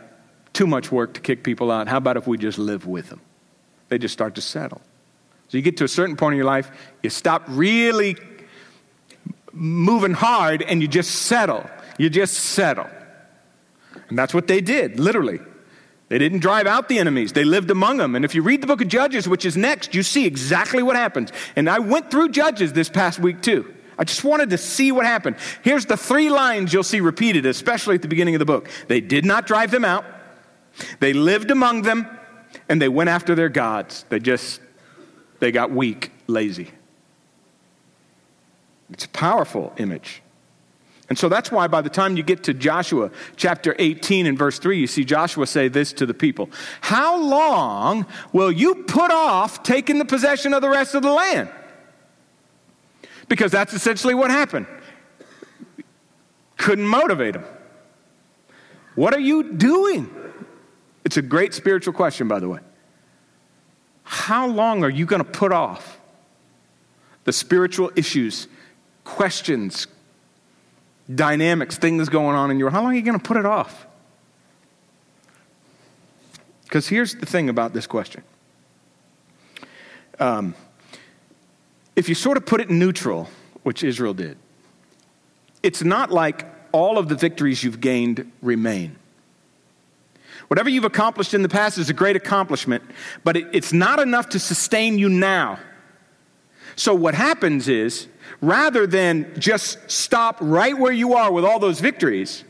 too 0.53 0.65
much 0.65 0.91
work 0.91 1.13
to 1.13 1.21
kick 1.21 1.43
people 1.43 1.69
out. 1.69 1.87
How 1.87 1.97
about 1.97 2.17
if 2.17 2.25
we 2.25 2.39
just 2.39 2.57
live 2.57 2.87
with 2.87 3.09
them? 3.09 3.21
They 3.89 3.99
just 3.99 4.11
start 4.11 4.33
to 4.35 4.41
settle. 4.41 4.81
So 5.49 5.57
you 5.57 5.61
get 5.61 5.77
to 5.77 5.83
a 5.83 5.87
certain 5.87 6.15
point 6.15 6.33
in 6.33 6.37
your 6.37 6.47
life, 6.47 6.71
you 7.03 7.11
stop 7.11 7.43
really 7.47 8.17
moving 9.53 10.13
hard 10.15 10.63
and 10.63 10.81
you 10.81 10.87
just 10.87 11.11
settle. 11.11 11.69
You 11.99 12.09
just 12.09 12.33
settle. 12.33 12.89
And 14.09 14.17
that's 14.17 14.33
what 14.33 14.47
they 14.47 14.61
did, 14.61 14.99
literally. 14.99 15.41
They 16.09 16.17
didn't 16.17 16.39
drive 16.39 16.65
out 16.65 16.89
the 16.89 16.97
enemies, 16.97 17.33
they 17.33 17.45
lived 17.45 17.69
among 17.69 17.97
them. 17.97 18.15
And 18.15 18.25
if 18.25 18.33
you 18.33 18.41
read 18.41 18.61
the 18.61 18.67
book 18.67 18.81
of 18.81 18.87
Judges, 18.87 19.29
which 19.29 19.45
is 19.45 19.55
next, 19.55 19.93
you 19.93 20.01
see 20.01 20.25
exactly 20.25 20.81
what 20.81 20.95
happens. 20.95 21.31
And 21.55 21.69
I 21.69 21.77
went 21.77 22.09
through 22.09 22.29
Judges 22.29 22.73
this 22.73 22.89
past 22.89 23.19
week 23.19 23.43
too. 23.43 23.74
I 23.97 24.03
just 24.03 24.23
wanted 24.23 24.49
to 24.49 24.57
see 24.57 24.91
what 24.91 25.05
happened. 25.05 25.37
Here's 25.61 25.85
the 25.85 25.97
three 25.97 26.29
lines 26.29 26.73
you'll 26.73 26.83
see 26.83 27.01
repeated, 27.01 27.45
especially 27.45 27.95
at 27.95 28.01
the 28.01 28.07
beginning 28.07 28.35
of 28.35 28.39
the 28.39 28.45
book. 28.45 28.69
They 28.87 29.01
did 29.01 29.25
not 29.25 29.47
drive 29.47 29.71
them 29.71 29.85
out, 29.85 30.05
they 30.99 31.13
lived 31.13 31.51
among 31.51 31.83
them, 31.83 32.07
and 32.69 32.81
they 32.81 32.89
went 32.89 33.09
after 33.09 33.35
their 33.35 33.49
gods. 33.49 34.05
They 34.09 34.19
just, 34.19 34.59
they 35.39 35.51
got 35.51 35.71
weak, 35.71 36.11
lazy. 36.27 36.71
It's 38.91 39.05
a 39.05 39.09
powerful 39.09 39.73
image. 39.77 40.21
And 41.07 41.17
so 41.17 41.29
that's 41.29 41.51
why 41.51 41.67
by 41.67 41.81
the 41.81 41.89
time 41.89 42.17
you 42.17 42.23
get 42.23 42.43
to 42.45 42.53
Joshua 42.53 43.11
chapter 43.35 43.75
18 43.77 44.25
and 44.25 44.37
verse 44.37 44.57
3, 44.57 44.79
you 44.79 44.87
see 44.87 45.05
Joshua 45.05 45.45
say 45.45 45.67
this 45.67 45.93
to 45.93 46.05
the 46.05 46.13
people 46.13 46.49
How 46.81 47.21
long 47.21 48.07
will 48.33 48.51
you 48.51 48.83
put 48.83 49.11
off 49.11 49.63
taking 49.63 49.99
the 49.99 50.05
possession 50.05 50.53
of 50.53 50.61
the 50.61 50.69
rest 50.69 50.95
of 50.95 51.03
the 51.03 51.11
land? 51.11 51.49
Because 53.27 53.51
that's 53.51 53.73
essentially 53.73 54.13
what 54.13 54.31
happened. 54.31 54.67
Couldn't 56.57 56.87
motivate 56.87 57.33
them. 57.33 57.45
What 58.95 59.13
are 59.13 59.19
you 59.19 59.53
doing? 59.53 60.09
It's 61.03 61.17
a 61.17 61.21
great 61.21 61.53
spiritual 61.53 61.93
question, 61.93 62.27
by 62.27 62.39
the 62.39 62.49
way. 62.49 62.59
How 64.03 64.47
long 64.47 64.83
are 64.83 64.89
you 64.89 65.05
going 65.05 65.23
to 65.23 65.29
put 65.29 65.51
off 65.51 65.99
the 67.25 67.33
spiritual 67.33 67.91
issues, 67.95 68.47
questions, 69.03 69.87
dynamics, 71.13 71.77
things 71.77 72.07
going 72.09 72.35
on 72.35 72.51
in 72.51 72.59
your 72.59 72.69
How 72.69 72.81
long 72.81 72.93
are 72.93 72.95
you 72.95 73.01
going 73.01 73.19
to 73.19 73.23
put 73.23 73.37
it 73.37 73.45
off? 73.45 73.87
Because 76.63 76.87
here's 76.87 77.15
the 77.15 77.25
thing 77.25 77.49
about 77.49 77.73
this 77.73 77.87
question. 77.87 78.23
Um, 80.19 80.55
if 81.95 82.09
you 82.09 82.15
sort 82.15 82.37
of 82.37 82.45
put 82.45 82.61
it 82.61 82.69
neutral, 82.69 83.29
which 83.63 83.83
Israel 83.83 84.13
did, 84.13 84.37
it's 85.63 85.83
not 85.83 86.11
like 86.11 86.45
all 86.71 86.97
of 86.97 87.07
the 87.07 87.15
victories 87.15 87.63
you've 87.63 87.79
gained 87.79 88.31
remain. 88.41 88.97
Whatever 90.47 90.69
you've 90.69 90.85
accomplished 90.85 91.33
in 91.33 91.41
the 91.41 91.49
past 91.49 91.77
is 91.77 91.89
a 91.89 91.93
great 91.93 92.15
accomplishment, 92.15 92.83
but 93.23 93.37
it, 93.37 93.47
it's 93.53 93.73
not 93.73 93.99
enough 93.99 94.29
to 94.29 94.39
sustain 94.39 94.99
you 94.99 95.09
now. 95.09 95.57
So, 96.75 96.93
what 96.93 97.15
happens 97.15 97.67
is 97.67 98.07
rather 98.41 98.85
than 98.85 99.39
just 99.39 99.89
stop 99.89 100.37
right 100.41 100.77
where 100.77 100.91
you 100.91 101.13
are 101.15 101.31
with 101.31 101.45
all 101.45 101.59
those 101.59 101.79
victories, 101.79 102.43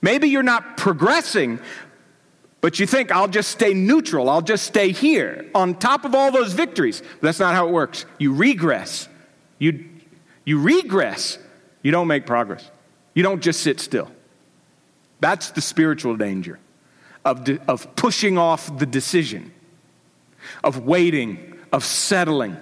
maybe 0.00 0.28
you're 0.28 0.42
not 0.42 0.76
progressing, 0.76 1.58
but 2.66 2.80
you 2.80 2.86
think, 2.88 3.12
I'll 3.12 3.28
just 3.28 3.52
stay 3.52 3.74
neutral, 3.74 4.28
I'll 4.28 4.42
just 4.42 4.64
stay 4.64 4.90
here 4.90 5.48
on 5.54 5.76
top 5.76 6.04
of 6.04 6.16
all 6.16 6.32
those 6.32 6.52
victories. 6.52 7.00
But 7.00 7.22
that's 7.22 7.38
not 7.38 7.54
how 7.54 7.68
it 7.68 7.72
works. 7.72 8.06
You 8.18 8.34
regress. 8.34 9.08
You, 9.60 9.84
you 10.44 10.60
regress. 10.60 11.38
You 11.84 11.92
don't 11.92 12.08
make 12.08 12.26
progress. 12.26 12.68
You 13.14 13.22
don't 13.22 13.40
just 13.40 13.60
sit 13.60 13.78
still. 13.78 14.10
That's 15.20 15.52
the 15.52 15.60
spiritual 15.60 16.16
danger 16.16 16.58
of, 17.24 17.44
de- 17.44 17.60
of 17.70 17.94
pushing 17.94 18.36
off 18.36 18.76
the 18.76 18.86
decision, 18.86 19.52
of 20.64 20.80
waiting, 20.80 21.54
of 21.72 21.84
settling 21.84 22.56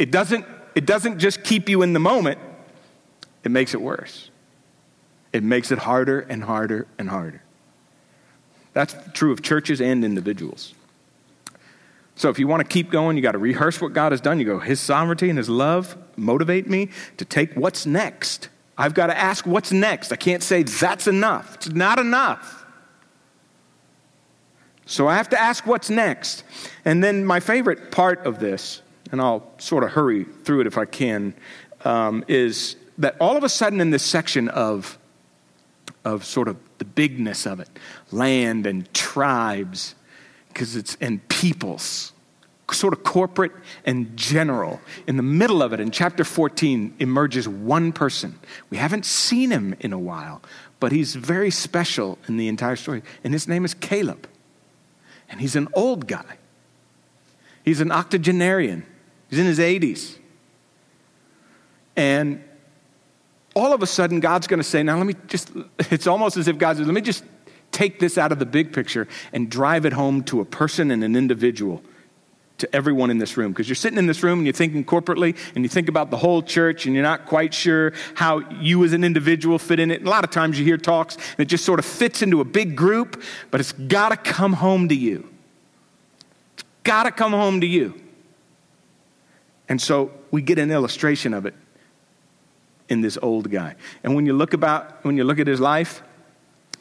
it 0.00 0.10
doesn't, 0.10 0.44
it 0.74 0.84
doesn't 0.84 1.20
just 1.20 1.44
keep 1.44 1.68
you 1.68 1.82
in 1.82 1.92
the 1.92 2.00
moment, 2.00 2.38
it 3.44 3.50
makes 3.50 3.72
it 3.72 3.80
worse. 3.80 4.30
It 5.36 5.42
makes 5.42 5.70
it 5.70 5.78
harder 5.78 6.20
and 6.20 6.42
harder 6.42 6.86
and 6.98 7.10
harder. 7.10 7.42
That's 8.72 8.94
true 9.12 9.32
of 9.32 9.42
churches 9.42 9.82
and 9.82 10.02
individuals. 10.04 10.74
So 12.14 12.30
if 12.30 12.38
you 12.38 12.48
want 12.48 12.62
to 12.62 12.68
keep 12.68 12.90
going, 12.90 13.16
you 13.16 13.22
got 13.22 13.32
to 13.32 13.38
rehearse 13.38 13.78
what 13.80 13.92
God 13.92 14.12
has 14.12 14.22
done. 14.22 14.38
You 14.38 14.46
go, 14.46 14.58
His 14.58 14.80
sovereignty 14.80 15.28
and 15.28 15.36
His 15.36 15.50
love 15.50 15.96
motivate 16.16 16.68
me 16.68 16.88
to 17.18 17.26
take 17.26 17.52
what's 17.54 17.84
next. 17.84 18.48
I've 18.78 18.94
got 18.94 19.08
to 19.08 19.18
ask 19.18 19.46
what's 19.46 19.72
next. 19.72 20.10
I 20.10 20.16
can't 20.16 20.42
say 20.42 20.62
that's 20.62 21.06
enough. 21.06 21.56
It's 21.56 21.68
not 21.68 21.98
enough. 21.98 22.64
So 24.86 25.08
I 25.08 25.16
have 25.16 25.28
to 25.30 25.40
ask 25.40 25.66
what's 25.66 25.90
next. 25.90 26.44
And 26.84 27.04
then 27.04 27.26
my 27.26 27.40
favorite 27.40 27.90
part 27.90 28.24
of 28.24 28.38
this 28.38 28.80
and 29.12 29.20
I'll 29.20 29.50
sort 29.58 29.84
of 29.84 29.90
hurry 29.90 30.24
through 30.24 30.62
it 30.62 30.66
if 30.66 30.78
I 30.78 30.84
can, 30.84 31.34
um, 31.84 32.24
is 32.28 32.76
that 32.98 33.16
all 33.20 33.36
of 33.36 33.44
a 33.44 33.48
sudden 33.48 33.80
in 33.80 33.90
this 33.90 34.02
section 34.02 34.48
of, 34.48 34.98
of 36.06 36.24
sort 36.24 36.46
of 36.46 36.56
the 36.78 36.84
bigness 36.84 37.46
of 37.46 37.58
it, 37.58 37.68
land 38.12 38.64
and 38.64 38.92
tribes, 38.94 39.96
because 40.48 40.76
it's 40.76 40.96
and 41.00 41.26
peoples, 41.28 42.12
sort 42.70 42.92
of 42.92 43.02
corporate 43.02 43.50
and 43.84 44.16
general. 44.16 44.80
In 45.08 45.16
the 45.16 45.24
middle 45.24 45.64
of 45.64 45.72
it, 45.72 45.80
in 45.80 45.90
chapter 45.90 46.22
14, 46.22 46.94
emerges 47.00 47.48
one 47.48 47.90
person. 47.90 48.38
We 48.70 48.76
haven't 48.76 49.04
seen 49.04 49.50
him 49.50 49.74
in 49.80 49.92
a 49.92 49.98
while, 49.98 50.42
but 50.78 50.92
he's 50.92 51.16
very 51.16 51.50
special 51.50 52.18
in 52.28 52.36
the 52.36 52.46
entire 52.46 52.76
story, 52.76 53.02
and 53.24 53.32
his 53.32 53.48
name 53.48 53.64
is 53.64 53.74
Caleb. 53.74 54.28
And 55.28 55.40
he's 55.40 55.56
an 55.56 55.66
old 55.74 56.06
guy. 56.06 56.36
He's 57.64 57.80
an 57.80 57.90
octogenarian. 57.90 58.86
He's 59.28 59.40
in 59.40 59.46
his 59.46 59.58
80s. 59.58 60.18
And 61.96 62.44
all 63.56 63.72
of 63.72 63.82
a 63.82 63.86
sudden, 63.86 64.20
God's 64.20 64.46
going 64.46 64.60
to 64.60 64.64
say, 64.64 64.82
Now, 64.82 64.98
let 64.98 65.06
me 65.06 65.14
just, 65.26 65.50
it's 65.90 66.06
almost 66.06 66.36
as 66.36 66.46
if 66.46 66.58
God 66.58 66.76
says, 66.76 66.86
Let 66.86 66.94
me 66.94 67.00
just 67.00 67.24
take 67.72 67.98
this 67.98 68.18
out 68.18 68.30
of 68.30 68.38
the 68.38 68.46
big 68.46 68.72
picture 68.72 69.08
and 69.32 69.50
drive 69.50 69.86
it 69.86 69.94
home 69.94 70.22
to 70.24 70.40
a 70.40 70.44
person 70.44 70.90
and 70.90 71.02
an 71.02 71.16
individual. 71.16 71.82
to 72.58 72.74
everyone 72.74 73.10
in 73.10 73.18
this 73.18 73.36
room 73.36 73.52
because 73.52 73.68
you're 73.68 73.76
sitting 73.76 73.98
in 73.98 74.06
this 74.06 74.22
room 74.22 74.38
and 74.38 74.46
you're 74.46 74.52
thinking 74.54 74.82
corporately 74.82 75.36
and 75.54 75.62
you 75.62 75.68
think 75.68 75.90
about 75.90 76.10
the 76.10 76.16
whole 76.16 76.42
church 76.42 76.86
and 76.86 76.94
you're 76.94 77.04
not 77.04 77.26
quite 77.26 77.52
sure 77.52 77.92
how 78.14 78.38
you 78.62 78.82
as 78.82 78.94
an 78.94 79.04
individual 79.04 79.58
fit 79.58 79.78
in 79.78 79.90
it. 79.90 79.98
And 79.98 80.06
a 80.06 80.10
lot 80.10 80.24
of 80.24 80.30
times 80.30 80.58
you 80.58 80.64
hear 80.64 80.78
talks 80.78 81.16
and 81.16 81.40
it 81.40 81.48
just 81.48 81.66
sort 81.66 81.78
of 81.78 81.84
fits 81.84 82.22
into 82.22 82.40
a 82.40 82.46
big 82.46 82.74
group, 82.74 83.22
but 83.50 83.60
it's 83.60 83.72
got 83.72 84.08
to 84.08 84.16
come 84.16 84.54
home 84.54 84.88
to 84.88 84.94
you. 84.94 85.28
It's 86.54 86.64
got 86.82 87.02
to 87.02 87.10
come 87.10 87.32
home 87.32 87.60
to 87.60 87.66
you. 87.66 88.00
And 89.68 89.78
so 89.78 90.12
we 90.30 90.40
get 90.40 90.58
an 90.58 90.70
illustration 90.70 91.34
of 91.34 91.44
it 91.44 91.54
in 92.88 93.00
this 93.00 93.18
old 93.20 93.50
guy. 93.50 93.74
And 94.04 94.14
when 94.14 94.26
you 94.26 94.32
look 94.32 94.52
about 94.52 95.04
when 95.04 95.16
you 95.16 95.24
look 95.24 95.38
at 95.38 95.46
his 95.46 95.60
life, 95.60 96.02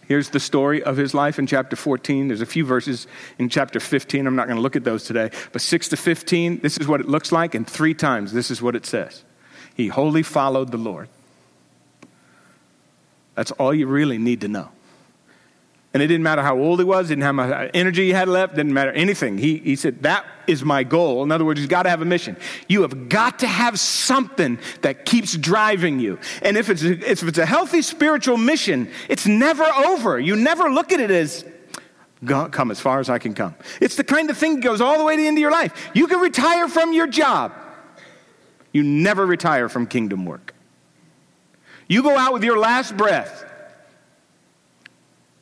Here's 0.08 0.30
the 0.30 0.40
story 0.40 0.84
of 0.84 0.98
his 0.98 1.14
life 1.14 1.40
in 1.40 1.48
chapter 1.48 1.76
14. 1.76 2.28
There's 2.28 2.42
a 2.42 2.46
few 2.46 2.64
verses 2.64 3.08
in 3.40 3.50
chapter 3.50 3.80
15. 3.80 4.28
I'm 4.28 4.36
not 4.36 4.46
going 4.46 4.58
to 4.58 4.62
look 4.62 4.76
at 4.76 4.84
those 4.84 5.04
today. 5.04 5.32
But 5.52 5.62
6 5.62 5.90
to 5.90 5.98
15, 5.98 6.60
this 6.60 6.78
is 6.78 6.88
what 6.88 7.00
it 7.00 7.08
looks 7.08 7.32
like. 7.32 7.56
And 7.56 7.68
three 7.68 7.96
times, 7.96 8.32
this 8.32 8.52
is 8.52 8.62
what 8.62 8.76
it 8.76 8.86
says 8.86 9.24
He 9.76 9.88
wholly 9.88 10.22
followed 10.22 10.72
the 10.72 10.78
Lord. 10.78 11.10
That's 13.34 13.52
all 13.52 13.74
you 13.74 13.88
really 13.88 14.18
need 14.18 14.42
to 14.42 14.48
know. 14.48 14.70
And 15.96 16.04
it 16.04 16.08
didn't 16.08 16.24
matter 16.24 16.42
how 16.42 16.60
old 16.60 16.80
he 16.80 16.84
was, 16.84 17.08
didn't 17.08 17.24
have 17.24 17.36
much 17.36 17.72
energy 17.74 18.08
he 18.08 18.10
had 18.10 18.28
left, 18.28 18.56
didn't 18.56 18.74
matter 18.74 18.92
anything. 18.92 19.38
He, 19.38 19.60
he 19.60 19.78
said, 19.78 20.04
That 20.04 20.26
is 20.46 20.62
my 20.62 20.84
goal. 20.84 21.24
In 21.24 21.32
other 21.32 21.46
words, 21.46 21.58
he's 21.58 21.70
got 21.70 21.84
to 21.84 21.90
have 21.90 22.02
a 22.02 22.06
mission. 22.06 22.36
You 22.68 22.82
have 22.82 23.08
got 23.08 23.40
to 23.40 23.48
have 23.48 23.80
something 23.80 24.60
that 24.82 25.06
keeps 25.06 25.38
driving 25.38 26.02
you. 26.02 26.20
And 26.42 26.58
if 26.58 26.70
it's, 26.70 26.84
a, 26.84 27.10
if 27.10 27.24
it's 27.24 27.38
a 27.38 27.46
healthy 27.46 27.82
spiritual 27.82 28.36
mission, 28.36 28.92
it's 29.08 29.26
never 29.26 29.64
over. 29.64 30.20
You 30.20 30.36
never 30.36 30.70
look 30.70 30.92
at 30.92 31.00
it 31.00 31.12
as, 31.12 31.46
come 32.28 32.72
as 32.72 32.82
far 32.82 33.00
as 33.00 33.10
I 33.10 33.18
can 33.18 33.34
come. 33.34 33.56
It's 33.80 33.96
the 33.96 34.04
kind 34.04 34.30
of 34.30 34.38
thing 34.38 34.56
that 34.56 34.64
goes 34.64 34.82
all 34.82 34.98
the 34.98 35.06
way 35.06 35.16
to 35.16 35.22
the 35.22 35.30
end 35.30 35.38
of 35.38 35.42
your 35.42 35.52
life. 35.52 35.92
You 35.94 36.08
can 36.08 36.20
retire 36.20 36.68
from 36.68 36.92
your 36.92 37.08
job, 37.08 37.54
you 38.74 38.84
never 38.84 39.26
retire 39.26 39.70
from 39.70 39.88
kingdom 39.88 40.26
work. 40.26 40.54
You 41.88 42.04
go 42.04 42.18
out 42.18 42.34
with 42.34 42.44
your 42.44 42.60
last 42.60 42.98
breath. 42.98 43.46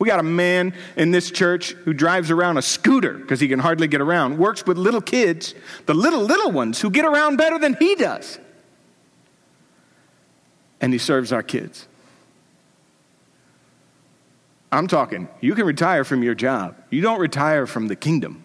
We 0.04 0.10
got 0.10 0.20
a 0.20 0.24
man 0.24 0.74
in 0.98 1.12
this 1.12 1.32
church 1.32 1.72
who 1.72 1.94
drives 1.94 2.30
around 2.30 2.58
a 2.58 2.62
scooter 2.62 3.14
because 3.14 3.40
he 3.40 3.48
can 3.48 3.60
hardly 3.60 3.88
get 3.88 4.02
around, 4.02 4.38
works 4.38 4.66
with 4.66 4.78
little 4.78 5.00
kids, 5.00 5.56
the 5.86 5.94
little, 5.94 6.20
little 6.20 6.52
ones 6.52 6.82
who 6.82 6.90
get 6.90 7.06
around 7.06 7.38
better 7.38 7.58
than 7.58 7.78
he 7.80 7.96
does. 7.96 8.38
And 10.82 10.92
he 10.92 11.00
serves 11.00 11.32
our 11.32 11.42
kids. 11.42 11.88
I'm 14.74 14.90
talking, 14.90 15.30
you 15.40 15.56
can 15.56 15.66
retire 15.66 16.04
from 16.04 16.22
your 16.22 16.36
job. 16.36 16.76
You 16.90 17.02
don't 17.02 17.22
retire 17.22 17.66
from 17.66 17.88
the 17.88 17.96
kingdom, 17.96 18.44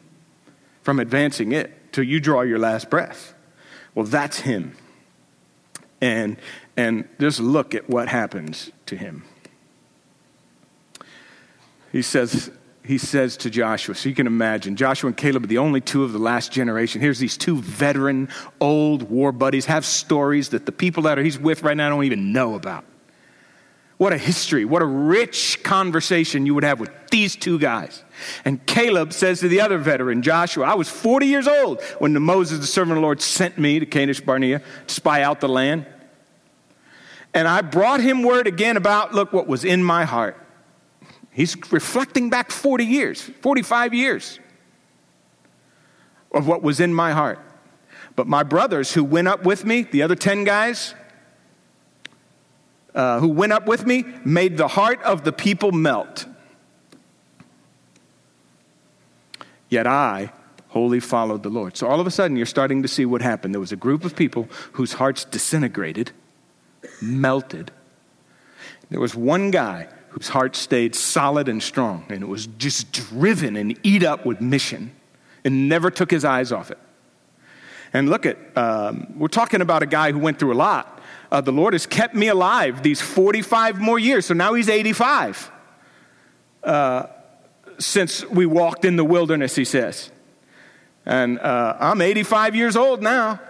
from 0.83 1.01
advancing 1.01 1.51
it 1.51 1.93
till 1.93 2.05
you 2.05 2.21
draw 2.21 2.43
your 2.43 2.61
last 2.61 2.89
breath. 2.89 3.35
Well, 3.97 4.07
that's 4.07 4.39
him. 4.39 4.77
And, 6.01 6.37
and 6.77 7.09
just 7.19 7.41
look 7.41 7.75
at 7.75 7.91
what 7.91 8.07
happens 8.07 8.71
to 8.87 8.97
him 8.97 9.25
he 11.99 12.03
says, 12.03 12.51
he 12.85 12.97
says 12.97 13.37
to 13.39 13.51
Joshua, 13.51 13.95
so 13.95 14.09
you 14.09 14.15
can 14.15 14.27
imagine, 14.27 14.77
Joshua 14.77 15.09
and 15.09 15.17
Caleb 15.17 15.45
are 15.45 15.49
the 15.49 15.59
only 15.59 15.81
two 15.81 16.05
of 16.05 16.13
the 16.13 16.19
last 16.19 16.53
generation. 16.53 17.01
Here's 17.01 17.19
these 17.19 17.37
two 17.37 17.61
veteran, 17.61 18.29
old 18.61 19.03
war 19.03 19.33
buddies, 19.33 19.67
have 19.67 19.85
stories 19.85 20.51
that 20.51 20.65
the 20.65 20.73
people 20.73 21.03
that 21.03 21.19
are 21.19 21.23
he's 21.23 21.39
with 21.39 21.63
right 21.63 21.77
now 21.77 21.91
don't 21.91 22.05
even 22.05 22.33
know 22.33 22.55
about. 22.55 22.85
What 23.99 24.13
a 24.13 24.19
history, 24.19 24.65
what 24.65 24.81
a 24.81 24.87
rich 24.87 25.63
conversation 25.65 26.47
you 26.47 26.55
would 26.55 26.63
have 26.63 26.79
with 26.79 26.91
these 27.11 27.35
two 27.35 27.59
guys. 27.59 28.05
And 28.45 28.65
Caleb 28.65 29.13
says 29.13 29.41
to 29.41 29.49
the 29.49 29.61
other 29.61 29.77
veteran, 29.77 30.23
Joshua, 30.23 30.65
I 30.65 30.75
was 30.75 30.89
40 30.89 31.27
years 31.27 31.49
old 31.49 31.83
when 31.99 32.15
the 32.15 32.21
Moses, 32.21 32.61
the 32.61 32.67
servant 32.67 32.93
of 32.93 32.97
the 32.99 33.03
Lord, 33.03 33.21
sent 33.21 33.59
me 33.59 33.81
to 33.81 33.87
Kadesh 33.87 34.21
Barnea 34.21 34.63
to 34.87 34.95
spy 34.95 35.23
out 35.23 35.41
the 35.41 35.49
land. 35.49 35.85
And 37.35 37.49
I 37.49 37.61
brought 37.61 38.01
him 38.01 38.23
word 38.23 38.47
again 38.47 38.77
about, 38.77 39.15
look, 39.15 39.33
what 39.33 39.49
was 39.49 39.65
in 39.65 39.83
my 39.83 40.05
heart. 40.05 40.37
He's 41.39 41.57
reflecting 41.71 42.31
back 42.31 42.51
40 42.51 42.85
years, 42.85 43.23
45 43.23 43.95
years 43.95 44.41
of 46.33 46.49
what 46.49 46.65
was 46.65 46.81
in 46.81 46.93
my 46.93 47.13
heart. 47.13 47.39
But 48.17 48.27
my 48.27 48.43
brothers 48.43 48.93
who 48.95 49.05
went 49.05 49.29
up 49.29 49.45
with 49.45 49.65
me, 49.65 49.83
the 49.83 50.03
other 50.03 50.17
10 50.17 50.43
guys 50.43 50.97
uh, 52.93 53.21
who 53.21 53.29
went 53.29 53.53
up 53.53 53.69
with 53.69 53.87
me, 53.87 54.05
made 54.25 54.57
the 54.57 54.67
heart 54.67 55.01
of 55.05 55.23
the 55.23 55.31
people 55.31 55.71
melt. 55.71 56.27
Yet 59.69 59.87
I 59.87 60.33
wholly 60.71 60.99
followed 60.99 61.45
the 61.45 61.51
Lord. 61.51 61.77
So 61.77 61.87
all 61.87 62.01
of 62.01 62.07
a 62.09 62.11
sudden, 62.11 62.37
you're 62.37 62.47
starting 62.47 62.83
to 62.83 62.89
see 62.89 63.07
what 63.07 63.23
happened. 63.23 63.55
There 63.55 63.61
was 63.61 63.71
a 63.71 63.77
group 63.77 64.05
of 64.05 64.17
people 64.17 64.49
whose 64.73 64.95
hearts 64.95 65.25
disintegrated, 65.25 66.11
melted. 67.01 67.71
There 68.91 68.99
was 68.99 69.15
one 69.15 69.53
guy 69.53 69.87
whose 70.19 70.29
heart 70.29 70.57
stayed 70.57 70.97
solid 70.97 71.49
and 71.49 71.63
strong, 71.63 72.05
and 72.09 72.23
it 72.23 72.27
was 72.27 72.49
just 72.59 72.91
driven 72.91 73.55
and 73.55 73.79
eat 73.85 74.03
up 74.03 74.27
with 74.27 74.41
mission 74.41 74.91
and 75.45 75.69
never 75.69 75.93
took 75.93 76.11
his 76.11 76.25
eyes 76.25 76.51
off 76.51 76.73
it. 76.73 76.79
And 77.93 78.11
look 78.11 78.27
at, 78.27 78.37
um, 78.57 79.15
we're 79.17 79.29
talking 79.29 79.61
about 79.61 79.85
a 79.85 79.87
guy 79.87 80.11
who 80.11 80.19
went 80.19 80.41
through 80.41 80.53
a 80.53 80.59
lot. 80.59 81.01
Uh, 81.31 81.41
the 81.41 81.53
Lord 81.53 81.73
has 81.73 81.87
kept 81.87 82.17
me 82.17 82.27
alive 82.27 82.83
these 82.83 83.01
45 83.01 83.81
more 83.81 83.97
years, 83.97 84.27
so 84.27 84.35
now 84.35 84.55
he's 84.55 84.69
85. 84.69 85.53
Uh, 86.65 87.07
since 87.79 88.25
we 88.27 88.45
walked 88.45 88.85
in 88.85 88.97
the 88.97 89.05
wilderness, 89.05 89.55
he 89.55 89.65
says. 89.65 90.11
And 91.07 91.39
uh, 91.39 91.77
I'm 91.79 92.03
85 92.03 92.57
years 92.57 92.75
old 92.75 93.03
now. 93.03 93.41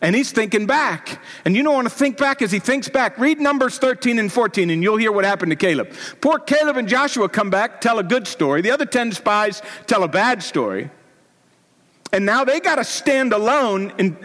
And 0.00 0.14
he's 0.14 0.30
thinking 0.30 0.66
back. 0.66 1.20
And 1.44 1.56
you 1.56 1.62
don't 1.62 1.74
want 1.74 1.88
to 1.88 1.94
think 1.94 2.18
back 2.18 2.42
as 2.42 2.52
he 2.52 2.58
thinks 2.58 2.88
back. 2.88 3.18
Read 3.18 3.40
Numbers 3.40 3.78
13 3.78 4.18
and 4.18 4.30
14, 4.30 4.70
and 4.70 4.82
you'll 4.82 4.98
hear 4.98 5.12
what 5.12 5.24
happened 5.24 5.50
to 5.50 5.56
Caleb. 5.56 5.92
Poor 6.20 6.38
Caleb 6.38 6.76
and 6.76 6.86
Joshua 6.88 7.28
come 7.28 7.50
back, 7.50 7.80
tell 7.80 7.98
a 7.98 8.02
good 8.02 8.26
story. 8.26 8.60
The 8.60 8.70
other 8.70 8.86
10 8.86 9.12
spies 9.12 9.62
tell 9.86 10.02
a 10.02 10.08
bad 10.08 10.42
story. 10.42 10.90
And 12.12 12.26
now 12.26 12.44
they 12.44 12.60
got 12.60 12.76
to 12.76 12.84
stand 12.84 13.32
alone 13.32 13.92
in, 13.98 14.16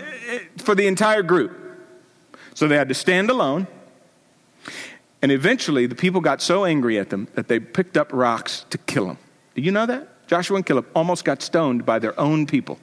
for 0.57 0.75
the 0.75 0.87
entire 0.87 1.23
group. 1.23 1.57
So 2.53 2.67
they 2.67 2.75
had 2.75 2.89
to 2.89 2.93
stand 2.93 3.29
alone. 3.29 3.67
And 5.21 5.31
eventually, 5.31 5.85
the 5.85 5.95
people 5.95 6.19
got 6.19 6.41
so 6.41 6.65
angry 6.65 6.97
at 6.97 7.09
them 7.09 7.27
that 7.35 7.47
they 7.47 7.59
picked 7.59 7.95
up 7.95 8.11
rocks 8.11 8.65
to 8.71 8.77
kill 8.77 9.05
them. 9.05 9.17
Do 9.55 9.61
you 9.61 9.71
know 9.71 9.85
that? 9.85 10.27
Joshua 10.27 10.57
and 10.57 10.65
Caleb 10.65 10.87
almost 10.95 11.25
got 11.25 11.41
stoned 11.41 11.85
by 11.85 11.99
their 11.99 12.17
own 12.19 12.45
people 12.45 12.79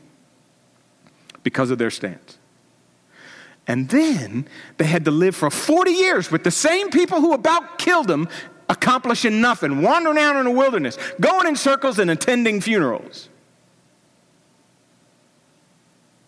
because 1.42 1.70
of 1.70 1.78
their 1.78 1.90
stance. 1.90 2.37
And 3.68 3.90
then 3.90 4.48
they 4.78 4.86
had 4.86 5.04
to 5.04 5.10
live 5.10 5.36
for 5.36 5.50
40 5.50 5.90
years 5.90 6.30
with 6.30 6.42
the 6.42 6.50
same 6.50 6.90
people 6.90 7.20
who 7.20 7.34
about 7.34 7.78
killed 7.78 8.08
them, 8.08 8.26
accomplishing 8.70 9.42
nothing, 9.42 9.82
wandering 9.82 10.16
out 10.16 10.36
in 10.36 10.46
the 10.46 10.50
wilderness, 10.50 10.98
going 11.20 11.46
in 11.46 11.54
circles 11.54 11.98
and 11.98 12.10
attending 12.10 12.62
funerals. 12.62 13.28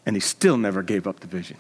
And 0.05 0.15
he 0.15 0.21
still 0.21 0.59
never 0.59 0.83
gave 0.83 1.07
up 1.07 1.21
the 1.21 1.27
vision. 1.27 1.57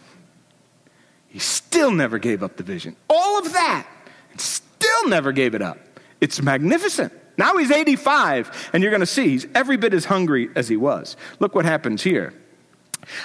He 1.28 1.38
still 1.38 1.92
never 1.92 2.18
gave 2.18 2.42
up 2.42 2.56
the 2.56 2.62
vision. 2.62 2.94
All 3.08 3.38
of 3.38 3.52
that, 3.52 3.86
and 4.32 4.40
still 4.40 5.08
never 5.08 5.32
gave 5.32 5.54
it 5.54 5.62
up. 5.62 5.78
It's 6.20 6.42
magnificent. 6.42 7.12
Now 7.38 7.56
he's 7.56 7.70
85, 7.70 8.70
and 8.74 8.82
you're 8.82 8.90
going 8.90 9.00
to 9.00 9.06
see 9.06 9.28
he's 9.28 9.46
every 9.54 9.78
bit 9.78 9.94
as 9.94 10.04
hungry 10.04 10.50
as 10.56 10.68
he 10.68 10.76
was. 10.76 11.16
Look 11.38 11.54
what 11.54 11.64
happens 11.64 12.02
here. 12.02 12.34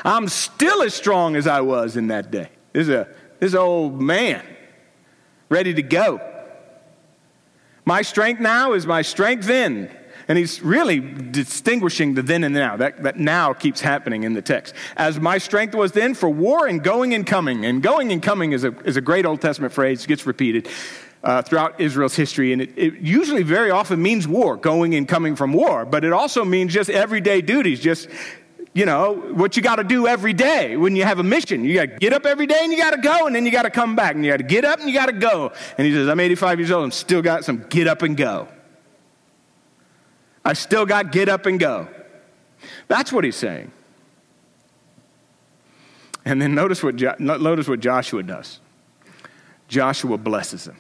I'm 0.04 0.28
still 0.28 0.82
as 0.82 0.94
strong 0.94 1.36
as 1.36 1.48
I 1.48 1.62
was 1.62 1.98
in 1.98 2.08
that 2.08 2.32
day. 2.32 2.50
This 2.74 2.84
is 2.84 2.90
a 2.90 3.08
this 3.40 3.54
old 3.54 4.02
man 4.02 4.44
ready 5.50 5.74
to 5.74 5.82
go. 5.82 6.20
My 7.86 8.02
strength 8.02 8.42
now 8.42 8.74
is 8.74 8.88
my 8.88 9.02
strength 9.02 9.46
then. 9.46 9.96
And 10.28 10.40
he's 10.40 10.60
really 10.64 11.00
distinguishing 11.00 12.16
the 12.16 12.24
then 12.24 12.44
and 12.44 12.56
now. 12.56 12.78
That, 12.78 13.04
that 13.04 13.20
now 13.20 13.54
keeps 13.54 13.80
happening 13.80 14.24
in 14.24 14.34
the 14.34 14.42
text. 14.42 14.74
As 14.98 15.20
my 15.20 15.38
strength 15.38 15.76
was 15.76 15.92
then 15.92 16.16
for 16.16 16.28
war 16.30 16.66
and 16.66 16.84
going 16.84 17.14
and 17.14 17.28
coming. 17.28 17.64
And 17.64 17.84
going 17.84 18.12
and 18.12 18.24
coming 18.24 18.52
is 18.52 18.64
a, 18.64 18.76
is 18.86 18.98
a 18.98 19.02
great 19.02 19.28
Old 19.28 19.40
Testament 19.40 19.72
phrase, 19.72 20.04
it 20.04 20.08
gets 20.08 20.26
repeated 20.26 20.68
uh, 21.24 21.44
throughout 21.44 21.80
Israel's 21.80 22.16
history. 22.16 22.54
And 22.54 22.62
it, 22.64 22.74
it 22.76 22.96
usually 23.02 23.44
very 23.44 23.70
often 23.70 24.02
means 24.02 24.28
war, 24.28 24.58
going 24.58 24.96
and 24.96 25.08
coming 25.08 25.36
from 25.36 25.54
war. 25.54 25.86
But 25.86 26.04
it 26.04 26.12
also 26.12 26.44
means 26.44 26.74
just 26.74 26.90
everyday 26.90 27.42
duties, 27.42 27.80
just 27.80 28.10
you 28.76 28.86
know, 28.86 29.14
what 29.14 29.56
you 29.56 29.64
got 29.64 29.78
to 29.78 29.86
do 29.86 30.06
every 30.06 30.34
day 30.34 30.76
when 30.76 30.98
you 30.98 31.06
have 31.06 31.18
a 31.18 31.24
mission. 31.24 31.64
You 31.64 31.76
got 31.76 31.86
to 31.94 31.98
get 31.98 32.12
up 32.12 32.26
every 32.26 32.46
day 32.46 32.60
and 32.62 32.74
you 32.74 32.78
got 32.78 32.92
to 32.92 33.00
go, 33.00 33.26
and 33.26 33.34
then 33.34 33.46
you 33.46 33.52
got 33.52 33.62
to 33.62 33.70
come 33.70 33.96
back, 33.96 34.16
and 34.16 34.26
you 34.26 34.30
got 34.30 34.38
to 34.38 34.44
get 34.44 34.66
up 34.66 34.80
and 34.80 34.90
you 34.90 34.94
got 34.94 35.06
to 35.06 35.14
go. 35.14 35.54
And 35.78 35.88
he 35.88 35.94
says, 35.94 36.10
I'm 36.10 36.20
85 36.20 36.60
years 36.60 36.72
old 36.72 36.84
and 36.84 36.94
still 36.94 37.22
got 37.22 37.46
some 37.46 37.66
get 37.70 37.88
up 37.88 38.02
and 38.02 38.18
go. 38.18 38.50
I 40.44 40.52
still 40.52 40.86
got 40.86 41.14
get 41.14 41.30
up 41.30 41.46
and 41.46 41.58
go. 41.58 41.88
That's 42.90 43.14
what 43.14 43.24
he's 43.24 43.38
saying. 43.38 43.72
And 46.26 46.42
then 46.42 46.54
notice 46.54 46.84
what, 46.84 46.98
jo- 46.98 47.16
notice 47.18 47.70
what 47.70 47.80
Joshua 47.80 48.24
does. 48.24 48.60
Joshua 49.70 50.18
blesses 50.18 50.68
him. 50.68 50.76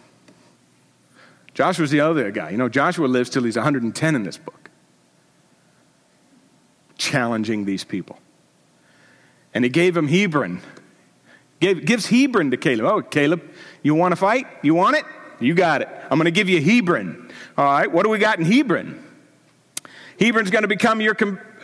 Joshua's 1.53 1.91
the 1.91 2.01
other 2.01 2.29
guy. 2.31 2.49
You 2.49 2.57
know, 2.57 2.67
Joshua 2.67 3.07
lives 3.07 3.29
till 3.29 3.43
he's 3.43 3.55
110 3.55 4.15
in 4.15 4.23
this 4.23 4.37
book 4.37 4.64
challenging 6.97 7.65
these 7.65 7.83
people. 7.83 8.19
And 9.53 9.63
he 9.63 9.69
gave 9.69 9.95
him 9.95 10.07
Hebron. 10.07 10.61
Gave, 11.59 11.85
gives 11.85 12.07
Hebron 12.07 12.51
to 12.51 12.57
Caleb. 12.57 12.85
Oh, 12.85 13.01
Caleb, 13.01 13.41
you 13.81 13.95
want 13.95 14.11
to 14.11 14.15
fight? 14.17 14.47
You 14.61 14.75
want 14.75 14.97
it? 14.97 15.05
You 15.39 15.53
got 15.53 15.81
it. 15.81 15.89
I'm 16.09 16.17
going 16.17 16.25
to 16.25 16.31
give 16.31 16.49
you 16.49 16.61
Hebron. 16.61 17.31
All 17.57 17.65
right, 17.65 17.91
what 17.91 18.03
do 18.03 18.09
we 18.09 18.17
got 18.17 18.39
in 18.39 18.45
Hebron? 18.45 19.01
Hebron's 20.17 20.49
going 20.49 20.63
to 20.63 20.67
become 20.67 21.01
your, 21.01 21.15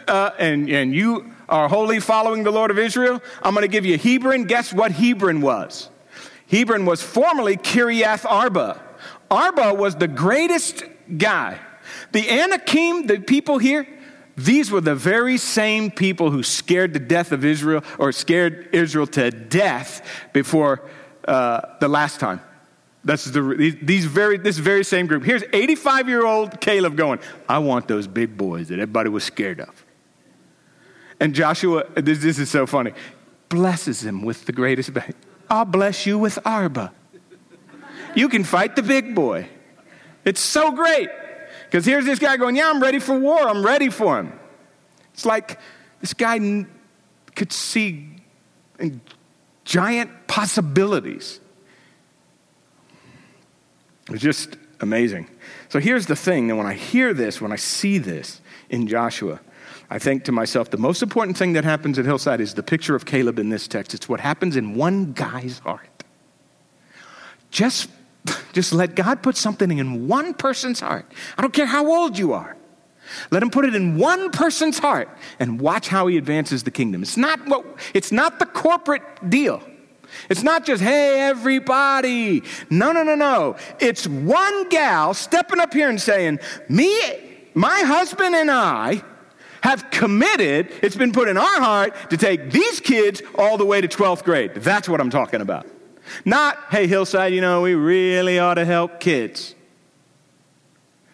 uh, 0.08 0.32
and, 0.40 0.70
and 0.70 0.94
you 0.94 1.34
are 1.48 1.68
wholly 1.68 2.00
following 2.00 2.44
the 2.44 2.52
Lord 2.52 2.72
of 2.72 2.80
Israel. 2.80 3.22
I'm 3.42 3.54
going 3.54 3.64
to 3.64 3.70
give 3.70 3.86
you 3.86 3.98
Hebron. 3.98 4.46
Guess 4.46 4.74
what 4.74 4.92
Hebron 4.92 5.42
was? 5.42 5.90
Hebron 6.50 6.86
was 6.86 7.02
formerly 7.02 7.58
Kiriath 7.58 8.26
Arba. 8.26 8.82
Arba 9.30 9.74
was 9.74 9.96
the 9.96 10.08
greatest 10.08 10.84
guy. 11.18 11.60
The 12.12 12.30
Anakim, 12.30 13.08
the 13.08 13.20
people 13.20 13.58
here, 13.58 13.88
these 14.46 14.72
were 14.72 14.82
the 14.82 14.96
very 14.96 15.38
same 15.38 15.92
people 15.92 16.32
who 16.32 16.44
scared 16.44 16.94
the 16.94 17.00
death 17.00 17.32
of 17.32 17.44
Israel 17.44 17.84
or 17.98 18.12
scared 18.12 18.70
Israel 18.74 19.08
to 19.08 19.32
death 19.32 20.06
before 20.34 20.82
uh, 21.28 21.62
the 21.80 21.88
last 21.88 22.20
time. 22.20 22.42
That's 23.04 23.26
the, 23.26 23.78
these 23.82 24.06
very, 24.06 24.38
this 24.38 24.58
very 24.58 24.84
same 24.84 25.08
group. 25.08 25.24
Here's 25.24 25.44
85 25.52 26.08
year 26.08 26.26
old 26.26 26.62
Caleb 26.62 26.96
going, 26.96 27.20
I 27.50 27.58
want 27.58 27.88
those 27.88 28.08
big 28.08 28.38
boys 28.38 28.68
that 28.68 28.76
everybody 28.76 29.10
was 29.10 29.24
scared 29.24 29.60
of. 29.60 29.86
And 31.20 31.34
Joshua, 31.34 31.86
this, 31.96 32.20
this 32.20 32.40
is 32.40 32.50
so 32.50 32.66
funny, 32.68 32.94
blesses 33.50 34.04
him 34.04 34.24
with 34.24 34.46
the 34.46 34.52
greatest. 34.52 34.92
I'll 35.50 35.66
bless 35.66 36.06
you 36.06 36.18
with 36.18 36.40
Arba. 36.46 36.92
You 38.16 38.30
can 38.30 38.44
fight 38.44 38.76
the 38.76 38.84
big 38.84 39.16
boy. 39.16 39.48
It's 40.26 40.42
so 40.42 40.72
great. 40.72 41.10
Because 41.72 41.86
here's 41.86 42.04
this 42.04 42.20
guy 42.20 42.36
going, 42.36 42.58
Yeah, 42.58 42.70
I'm 42.70 42.82
ready 42.82 43.00
for 43.00 43.18
war. 43.18 43.40
I'm 43.40 43.66
ready 43.66 43.90
for 43.90 44.20
him. 44.20 44.38
It's 45.14 45.26
like 45.26 45.58
this 46.02 46.14
guy 46.14 46.66
could 47.34 47.54
see 47.54 48.10
uh, 48.78 48.88
giant 49.64 50.28
possibilities. 50.28 51.40
It 54.08 54.12
was 54.12 54.22
just 54.22 54.58
amazing. 54.82 55.30
So 55.70 55.80
here's 55.80 56.08
the 56.08 56.16
thing 56.16 56.48
that 56.50 56.58
when 56.58 56.66
I 56.66 56.74
hear 56.74 57.14
this, 57.14 57.40
when 57.40 57.54
I 57.54 57.56
see 57.56 57.98
this 57.98 58.42
in 58.70 58.86
Joshua, 58.88 59.40
I 59.90 59.98
think 59.98 60.26
to 60.26 60.34
myself, 60.34 60.72
the 60.72 60.78
most 60.78 61.02
important 61.02 61.38
thing 61.38 61.54
that 61.54 61.64
happens 61.64 61.98
at 61.98 62.04
Hillside 62.04 62.42
is 62.42 62.54
the 62.54 62.64
picture 62.64 62.96
of 62.96 63.06
Caleb 63.06 63.40
in 63.40 63.48
this 63.48 63.70
text. 63.70 63.94
It's 63.94 64.10
what 64.10 64.20
happens 64.20 64.58
in 64.58 64.76
one 64.76 65.14
guy's 65.14 65.60
heart. 65.60 65.88
Just 67.50 67.90
just 68.54 68.74
let 68.74 68.96
God 68.96 69.24
put 69.24 69.38
something 69.38 69.78
in 69.78 70.08
one 70.08 70.34
person's 70.34 70.80
heart. 70.80 71.12
I 71.38 71.42
don't 71.42 71.54
care 71.54 71.66
how 71.66 71.92
old 71.92 72.18
you 72.18 72.34
are. 72.34 72.56
Let 73.30 73.44
him 73.44 73.50
put 73.50 73.66
it 73.66 73.76
in 73.76 73.98
one 73.98 74.32
person's 74.32 74.80
heart 74.80 75.10
and 75.40 75.60
watch 75.60 75.88
how 75.88 76.08
he 76.08 76.18
advances 76.18 76.64
the 76.64 76.72
kingdom. 76.72 77.02
It's 77.02 77.18
not 77.18 77.46
what 77.48 77.66
it's 77.94 78.12
not 78.12 78.40
the 78.40 78.46
corporate 78.46 79.30
deal. 79.30 79.62
It's 80.30 80.44
not 80.44 80.66
just, 80.66 80.84
hey, 80.84 81.22
everybody. 81.22 82.44
No, 82.70 82.92
no, 82.92 83.04
no, 83.04 83.16
no. 83.16 83.56
It's 83.80 84.08
one 84.08 84.68
gal 84.70 85.14
stepping 85.14 85.60
up 85.60 85.74
here 85.74 85.90
and 85.90 86.02
saying, 86.02 86.40
me, 86.68 86.94
my 87.54 87.80
husband 87.82 88.36
and 88.36 88.52
I 88.52 89.04
have 89.62 89.90
committed, 89.92 90.72
it's 90.82 90.96
been 90.96 91.14
put 91.14 91.28
in 91.28 91.38
our 91.38 91.62
heart 91.62 91.96
to 92.10 92.18
take 92.18 92.52
these 92.52 92.80
kids 92.80 93.22
all 93.36 93.58
the 93.58 93.66
way 93.66 93.80
to 93.80 93.88
12th 93.88 94.24
grade. 94.24 94.56
That's 94.56 94.90
what 94.90 95.00
I'm 95.00 95.10
talking 95.10 95.42
about. 95.42 95.66
Not, 96.26 96.58
hey, 96.70 96.88
Hillside, 96.88 97.34
you 97.34 97.42
know, 97.42 97.62
we 97.62 97.74
really 97.74 98.40
ought 98.40 98.56
to 98.56 98.66
help 98.66 99.00
kids. 99.00 99.56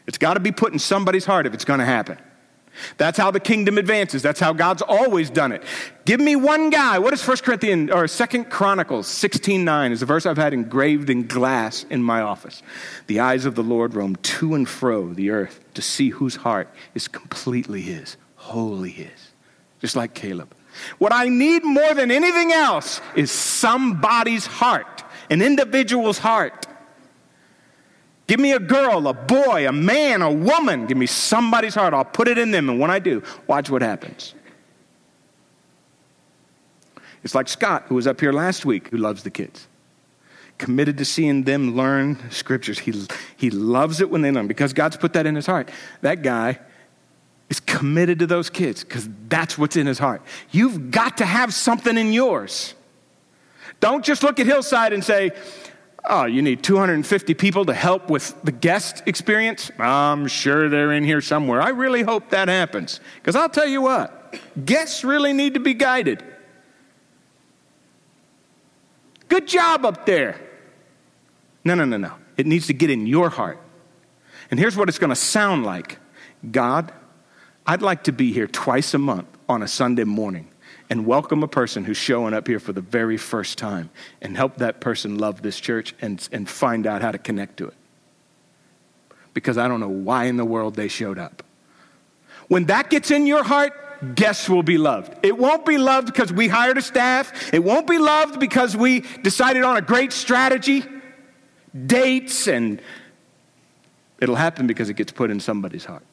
It's 0.08 0.18
got 0.18 0.36
to 0.36 0.40
be 0.40 0.52
put 0.52 0.74
in 0.74 0.80
somebody's 0.80 1.26
heart 1.26 1.46
if 1.46 1.54
it's 1.54 1.66
going 1.66 1.80
to 1.80 1.86
happen. 1.86 2.18
That's 2.98 3.18
how 3.18 3.32
the 3.32 3.40
kingdom 3.40 3.78
advances. 3.78 4.22
That's 4.22 4.40
how 4.40 4.54
God's 4.54 4.82
always 4.82 5.30
done 5.30 5.52
it. 5.52 5.64
Give 6.06 6.20
me 6.20 6.36
one 6.36 6.70
guy. 6.70 7.00
What 7.00 7.14
is 7.14 7.28
1 7.28 7.38
Corinthians 7.38 7.92
or 7.92 8.08
2 8.08 8.46
Chronicles 8.46 9.08
16:9 9.08 9.92
is 9.92 10.02
a 10.02 10.06
verse 10.06 10.26
I've 10.26 10.38
had 10.38 10.54
engraved 10.54 11.10
in 11.10 11.28
glass 11.28 11.86
in 11.90 12.04
my 12.04 12.22
office. 12.22 12.62
The 13.08 13.20
eyes 13.20 13.46
of 13.46 13.56
the 13.56 13.64
Lord 13.64 13.96
roam 13.96 14.16
to 14.16 14.56
and 14.56 14.68
fro 14.68 15.14
the 15.14 15.32
earth 15.32 15.60
to 15.74 15.82
see 15.82 16.10
whose 16.10 16.38
heart 16.38 16.70
is 16.94 17.08
completely 17.08 17.82
his, 17.82 18.18
wholly 18.36 18.92
his. 18.92 19.32
Just 19.82 19.96
like 19.96 20.14
Caleb. 20.14 20.54
What 20.98 21.14
I 21.14 21.30
need 21.30 21.64
more 21.64 21.94
than 21.94 22.12
anything 22.12 22.52
else 22.52 23.02
is 23.16 23.32
somebody's 23.32 24.46
heart, 24.46 25.04
an 25.30 25.42
individual's 25.42 26.18
heart. 26.18 26.68
Give 28.28 28.40
me 28.42 28.52
a 28.52 28.60
girl, 28.60 29.08
a 29.08 29.14
boy, 29.14 29.68
a 29.68 29.72
man, 29.72 30.22
a 30.22 30.32
woman. 30.32 30.86
Give 30.86 30.98
me 30.98 31.06
somebody's 31.06 31.76
heart. 31.76 31.94
I'll 31.94 32.04
put 32.04 32.28
it 32.28 32.38
in 32.38 32.52
them. 32.52 32.70
And 32.70 32.78
when 32.78 32.92
I 32.92 33.00
do, 33.00 33.24
watch 33.48 33.70
what 33.70 33.82
happens. 33.82 34.36
It's 37.24 37.34
like 37.34 37.48
Scott, 37.48 37.86
who 37.88 37.96
was 37.96 38.06
up 38.06 38.20
here 38.20 38.34
last 38.34 38.66
week, 38.66 38.90
who 38.90 38.98
loves 38.98 39.24
the 39.24 39.30
kids. 39.30 39.68
Committed 40.58 40.98
to 40.98 41.06
seeing 41.06 41.44
them 41.44 41.76
learn 41.76 42.20
scriptures. 42.30 42.80
He, 42.80 43.08
he 43.38 43.50
loves 43.50 44.02
it 44.02 44.10
when 44.10 44.24
they 44.24 44.32
learn 44.32 44.48
because 44.48 44.74
God's 44.74 44.98
put 44.98 45.14
that 45.14 45.26
in 45.26 45.36
his 45.36 45.46
heart. 45.46 45.70
That 46.02 46.22
guy 46.22 46.60
is 47.50 47.60
committed 47.60 48.20
to 48.20 48.28
those 48.28 48.50
kids 48.50 48.84
because 48.84 49.08
that's 49.30 49.58
what's 49.58 49.76
in 49.76 49.88
his 49.88 50.00
heart. 50.00 50.22
You've 50.52 50.92
got 50.92 51.18
to 51.18 51.26
have 51.26 51.54
something 51.54 51.98
in 51.98 52.12
yours. 52.12 52.74
Don't 53.80 54.04
just 54.04 54.24
look 54.24 54.40
at 54.40 54.46
Hillside 54.46 54.94
and 54.94 55.04
say, 55.04 55.32
oh, 56.10 56.26
you 56.26 56.42
need 56.42 56.64
250 56.64 57.34
people 57.36 57.66
to 57.66 57.74
help 57.74 58.10
with 58.10 58.36
the 58.44 58.52
guest 58.52 59.04
experience. 59.06 59.72
I'm 59.78 60.28
sure 60.28 60.70
they're 60.70 60.94
in 60.94 61.04
here 61.04 61.22
somewhere. 61.22 61.62
I 61.62 61.70
really 61.70 62.02
hope 62.02 62.30
that 62.32 62.48
happens 62.48 63.00
because 63.18 63.36
I'll 63.36 63.50
tell 63.50 63.68
you 63.68 63.82
what, 63.82 64.36
guests 64.66 65.04
really 65.04 65.34
need 65.34 65.54
to 65.54 65.60
be 65.60 65.74
guided. 65.74 66.24
Good 69.30 69.48
job 69.48 69.86
up 69.86 70.06
there. 70.06 70.40
No, 71.64 71.76
no, 71.76 71.86
no, 71.86 71.98
no. 71.98 72.14
It 72.38 72.46
needs 72.46 72.68
to 72.68 72.74
get 72.74 72.90
in 72.90 73.08
your 73.08 73.30
heart. 73.30 73.60
And 74.50 74.60
here's 74.60 74.78
what 74.78 74.88
it's 74.88 75.00
going 75.00 75.10
to 75.10 75.16
sound 75.16 75.66
like 75.66 76.00
God, 76.50 76.94
I'd 77.70 77.82
like 77.82 78.04
to 78.04 78.14
be 78.14 78.32
here 78.32 78.48
twice 78.48 78.94
a 78.94 78.98
month 78.98 79.28
on 79.50 79.62
a 79.62 79.68
Sunday 79.68 80.06
morning 80.06 80.48
and 80.90 81.06
welcome 81.06 81.44
a 81.44 81.50
person 81.50 81.84
who's 81.84 81.98
showing 81.98 82.34
up 82.34 82.48
here 82.48 82.62
for 82.62 82.72
the 82.72 82.80
very 82.80 83.18
first 83.18 83.58
time 83.58 83.90
and 84.22 84.38
help 84.38 84.56
that 84.58 84.80
person 84.80 85.18
love 85.18 85.42
this 85.42 85.60
church 85.60 85.94
and, 86.00 86.26
and 86.32 86.48
find 86.48 86.88
out 86.88 87.02
how 87.02 87.12
to 87.12 87.18
connect 87.18 87.58
to 87.58 87.68
it. 87.68 87.74
Because 89.34 89.58
I 89.58 89.68
don't 89.68 89.82
know 89.82 89.90
why 89.90 90.26
in 90.26 90.38
the 90.38 90.46
world 90.46 90.76
they 90.76 90.88
showed 90.88 91.20
up. 91.20 91.44
When 92.48 92.68
that 92.68 92.90
gets 92.90 93.12
in 93.12 93.28
your 93.28 93.44
heart, 93.44 93.74
guests 94.16 94.48
will 94.48 94.64
be 94.64 94.78
loved. 94.78 95.14
It 95.22 95.38
won't 95.38 95.66
be 95.66 95.78
loved 95.78 96.08
because 96.08 96.32
we 96.32 96.48
hired 96.48 96.78
a 96.78 96.82
staff. 96.82 97.54
It 97.54 97.66
won't 97.66 97.86
be 97.86 97.98
loved 97.98 98.40
because 98.40 98.78
we 98.78 99.02
decided 99.24 99.64
on 99.64 99.76
a 99.76 99.82
great 99.82 100.14
strategy, 100.14 100.86
dates, 101.86 102.48
and 102.48 102.82
it'll 104.22 104.36
happen 104.36 104.68
because 104.68 104.90
it 104.90 104.94
gets 104.94 105.12
put 105.12 105.30
in 105.30 105.42
somebody's 105.42 105.84
heart. 105.84 106.07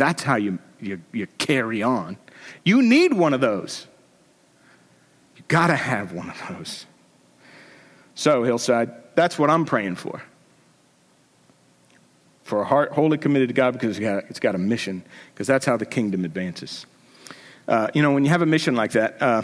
That's 0.00 0.22
how 0.22 0.36
you, 0.36 0.58
you, 0.80 1.02
you 1.12 1.26
carry 1.36 1.82
on. 1.82 2.16
You 2.64 2.80
need 2.80 3.12
one 3.12 3.34
of 3.34 3.42
those. 3.42 3.86
You 5.36 5.42
got 5.46 5.66
to 5.66 5.76
have 5.76 6.12
one 6.12 6.30
of 6.30 6.42
those. 6.48 6.86
So, 8.14 8.42
Hillside, 8.42 8.90
that's 9.14 9.38
what 9.38 9.50
I'm 9.50 9.66
praying 9.66 9.96
for. 9.96 10.22
For 12.44 12.62
a 12.62 12.64
heart 12.64 12.92
wholly 12.92 13.18
committed 13.18 13.48
to 13.50 13.52
God 13.52 13.74
because 13.74 13.90
it's 13.90 13.98
got, 13.98 14.24
it's 14.30 14.40
got 14.40 14.54
a 14.54 14.58
mission, 14.58 15.04
because 15.34 15.46
that's 15.46 15.66
how 15.66 15.76
the 15.76 15.84
kingdom 15.84 16.24
advances. 16.24 16.86
Uh, 17.68 17.88
you 17.92 18.00
know, 18.00 18.12
when 18.12 18.24
you 18.24 18.30
have 18.30 18.40
a 18.40 18.46
mission 18.46 18.74
like 18.74 18.92
that, 18.92 19.20
uh, 19.20 19.42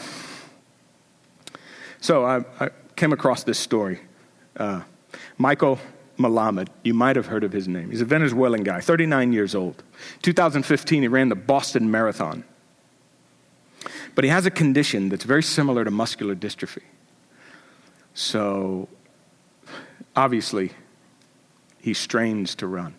so 2.00 2.24
I, 2.24 2.44
I, 2.58 2.70
came 2.96 3.12
across 3.12 3.44
this 3.44 3.58
story. 3.58 4.00
Uh, 4.56 4.80
Maickel 5.38 5.78
Melamed. 6.18 6.68
You 6.82 6.94
might 6.94 7.16
have 7.16 7.26
heard 7.26 7.44
of 7.44 7.52
his 7.52 7.68
name. 7.68 7.90
He's 7.90 8.00
a 8.00 8.06
Venezuelan 8.06 8.62
guy, 8.62 8.80
39 8.80 9.32
years 9.32 9.54
old. 9.54 9.82
2015, 10.22 11.02
he 11.02 11.08
ran 11.08 11.28
the 11.28 11.34
Boston 11.34 11.90
Marathon. 11.90 12.44
But 14.14 14.24
he 14.24 14.30
has 14.30 14.46
a 14.46 14.50
condition 14.50 15.08
that's 15.08 15.24
very 15.24 15.42
similar 15.42 15.84
to 15.84 15.90
muscular 15.90 16.34
dystrophy. 16.34 16.82
So, 18.14 18.88
obviously, 20.14 20.72
he 21.78 21.92
strains 21.92 22.54
to 22.56 22.66
run. 22.66 22.94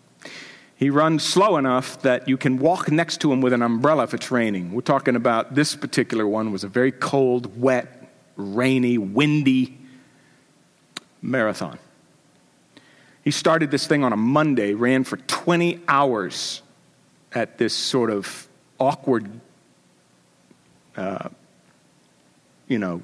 He 0.76 0.90
runs 0.90 1.24
slow 1.24 1.56
enough 1.56 2.00
that 2.02 2.28
you 2.28 2.36
can 2.36 2.58
walk 2.58 2.90
next 2.92 3.20
to 3.22 3.32
him 3.32 3.40
with 3.40 3.52
an 3.52 3.62
umbrella 3.62 4.04
if 4.04 4.14
it's 4.14 4.30
raining. 4.30 4.72
We're 4.72 4.82
talking 4.82 5.16
about 5.16 5.56
this 5.56 5.74
particular 5.74 6.24
one 6.24 6.52
was 6.52 6.62
a 6.62 6.68
very 6.68 6.92
cold, 6.92 7.60
wet, 7.60 8.12
rainy, 8.36 8.96
windy 8.96 9.76
marathon. 11.20 11.80
He 13.28 13.32
started 13.32 13.70
this 13.70 13.86
thing 13.86 14.04
on 14.04 14.14
a 14.14 14.16
Monday, 14.16 14.72
ran 14.72 15.04
for 15.04 15.18
20 15.18 15.80
hours 15.86 16.62
at 17.30 17.58
this 17.58 17.74
sort 17.74 18.08
of 18.08 18.48
awkward, 18.78 19.28
uh, 20.96 21.28
you 22.68 22.78
know, 22.78 23.02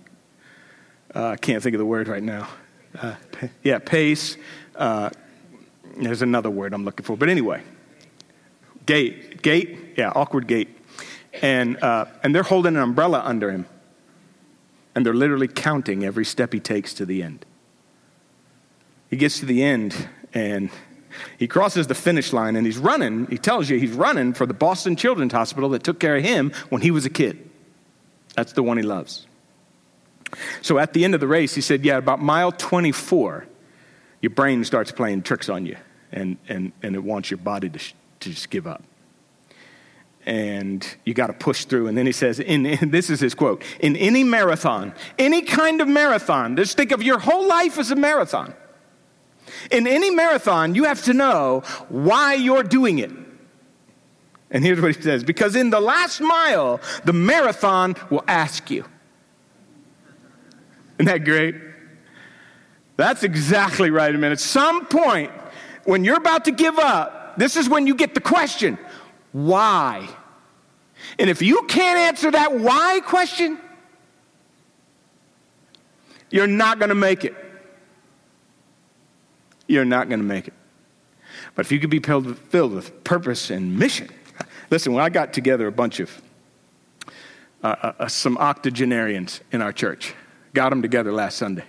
uh, 1.15 1.19
I 1.19 1.33
uh, 1.35 1.37
can't 1.37 1.63
think 1.63 1.75
of 1.75 1.79
the 1.79 1.85
word 1.85 2.09
right 2.09 2.23
now. 2.23 2.49
Uh, 2.99 3.17
yeah, 3.63 3.79
pace. 3.79 4.39
Uh, 4.75 5.11
there's 5.99 6.23
another 6.23 6.49
word 6.49 6.73
I'm 6.73 6.87
looking 6.87 7.05
for. 7.05 7.19
But 7.19 7.29
anyway, 7.29 7.63
gait. 8.87 9.43
Gait? 9.43 9.79
Yeah, 9.99 10.11
awkward 10.15 10.47
gait. 10.47 10.71
And, 11.43 11.77
uh, 11.83 12.07
and 12.23 12.35
they're 12.35 12.45
holding 12.45 12.77
an 12.77 12.83
umbrella 12.83 13.21
under 13.27 13.51
him. 13.51 13.67
And 14.95 15.05
they're 15.05 15.13
literally 15.13 15.49
counting 15.49 16.03
every 16.03 16.25
step 16.25 16.55
he 16.55 16.61
takes 16.61 16.95
to 16.95 17.05
the 17.05 17.23
end. 17.23 17.45
He 19.15 19.19
gets 19.19 19.39
to 19.39 19.47
the 19.47 19.63
end 19.63 20.09
and 20.33 20.71
he 21.39 21.47
crosses 21.47 21.87
the 21.87 21.95
finish 21.95 22.33
line 22.33 22.57
and 22.57 22.67
he's 22.67 22.79
running. 22.79 23.29
He 23.29 23.39
tells 23.39 23.71
you 23.71 23.79
he's 23.79 23.93
running 23.93 24.35
for 24.35 24.45
the 24.45 24.53
Boston 24.53 24.97
Children's 24.97 25.33
Hospital 25.33 25.69
that 25.69 25.85
took 25.85 26.01
care 26.01 26.17
of 26.17 26.25
him 26.25 26.51
when 26.69 26.83
he 26.83 26.91
was 26.91 27.07
a 27.07 27.11
kid. 27.11 27.49
That's 28.35 28.55
the 28.55 28.65
one 28.65 28.77
he 28.77 28.83
loves. 28.83 29.29
So 30.63 30.81
at 30.81 30.95
the 30.95 31.05
end 31.05 31.15
of 31.15 31.21
the 31.21 31.29
race, 31.29 31.55
he 31.55 31.61
said, 31.61 31.85
Yeah, 31.85 31.97
about 31.97 32.23
mile 32.23 32.51
24, 32.51 33.47
your 34.21 34.31
brain 34.31 34.65
starts 34.65 34.91
playing 34.91 35.23
tricks 35.23 35.49
on 35.49 35.65
you 35.65 35.77
and, 36.11 36.37
and, 36.49 36.73
and 36.83 36.97
it 36.97 37.05
wants 37.05 37.31
your 37.31 37.39
body 37.39 37.69
to, 37.69 37.79
sh- 37.79 37.95
to 38.19 38.31
just 38.31 38.51
give 38.51 38.67
up. 38.67 38.83
And 40.27 40.85
you 41.05 41.15
got 41.15 41.29
to 41.29 41.35
push 41.35 41.67
through. 41.67 41.87
And 41.87 41.97
then 41.97 42.07
he 42.07 42.13
says, 42.13 42.41
in, 42.41 42.67
in, 42.67 42.91
This 42.91 43.11
is 43.11 43.21
his 43.21 43.37
quote 43.37 43.63
In 43.79 43.95
any 43.95 44.25
marathon, 44.25 44.93
any 45.21 45.43
kind 45.43 45.81
of 45.81 45.87
marathon, 45.87 46.57
just 46.57 46.77
think 46.77 46.91
of 46.91 47.01
your 47.01 47.21
whole 47.21 47.47
life 47.47 47.79
as 47.79 47.93
a 47.93 47.97
marathon. 47.97 48.53
In 49.71 49.87
any 49.87 50.11
marathon, 50.11 50.75
you 50.75 50.85
have 50.85 51.03
to 51.05 51.13
know 51.13 51.63
why 51.89 52.35
you're 52.35 52.63
doing 52.63 52.99
it. 52.99 53.11
And 54.51 54.65
here's 54.65 54.81
what 54.81 54.95
he 54.95 55.03
says 55.03 55.25
because 55.25 55.57
in 55.57 55.71
the 55.71 55.81
last 55.81 56.21
mile, 56.21 56.81
the 57.05 57.13
marathon 57.13 57.97
will 58.11 58.25
ask 58.29 58.71
you. 58.71 58.85
Isn't 60.99 61.07
that 61.07 61.25
great? 61.25 61.57
That's 62.97 63.25
exactly 63.25 63.91
right, 63.91 64.15
man. 64.15 64.31
At 64.31 64.39
some 64.39 64.87
point, 64.87 65.33
when 65.85 66.05
you're 66.05 66.17
about 66.17 66.45
to 66.45 66.53
give 66.53 66.79
up, 66.79 67.37
this 67.37 67.57
is 67.57 67.69
when 67.69 67.87
you 67.87 67.95
get 67.95 68.15
the 68.15 68.21
question 68.21 68.79
why? 69.33 70.09
And 71.19 71.29
if 71.29 71.43
you 71.43 71.65
can't 71.65 71.99
answer 71.99 72.31
that 72.31 72.55
why 72.55 73.01
question, 73.05 73.59
you're 76.31 76.47
not 76.47 76.79
going 76.79 76.91
to 76.91 76.95
make 76.95 77.25
it 77.25 77.44
you're 79.67 79.85
not 79.85 80.09
going 80.09 80.21
to 80.21 80.27
make 80.27 80.49
it. 80.49 80.55
But 81.55 81.67
if 81.67 81.73
you 81.73 81.81
could 81.81 81.91
be 81.91 81.99
filled 81.99 82.27
with, 82.73 83.05
purpose 83.05 83.51
and 83.51 83.79
mission. 83.79 84.09
Listen, 84.71 84.93
when 84.93 85.05
I 85.05 85.09
got 85.09 85.33
together 85.33 85.67
a 85.67 85.73
bunch 85.73 86.01
of 86.01 86.23
uh, 87.63 87.75
uh, 87.83 87.93
uh, 88.01 88.09
some 88.09 88.37
octogenarians 88.39 89.41
in 89.51 89.63
our 89.63 89.73
church, 89.73 90.15
got 90.53 90.71
them 90.71 90.83
together 90.83 91.13
last 91.13 91.39
Sunday. 91.39 91.65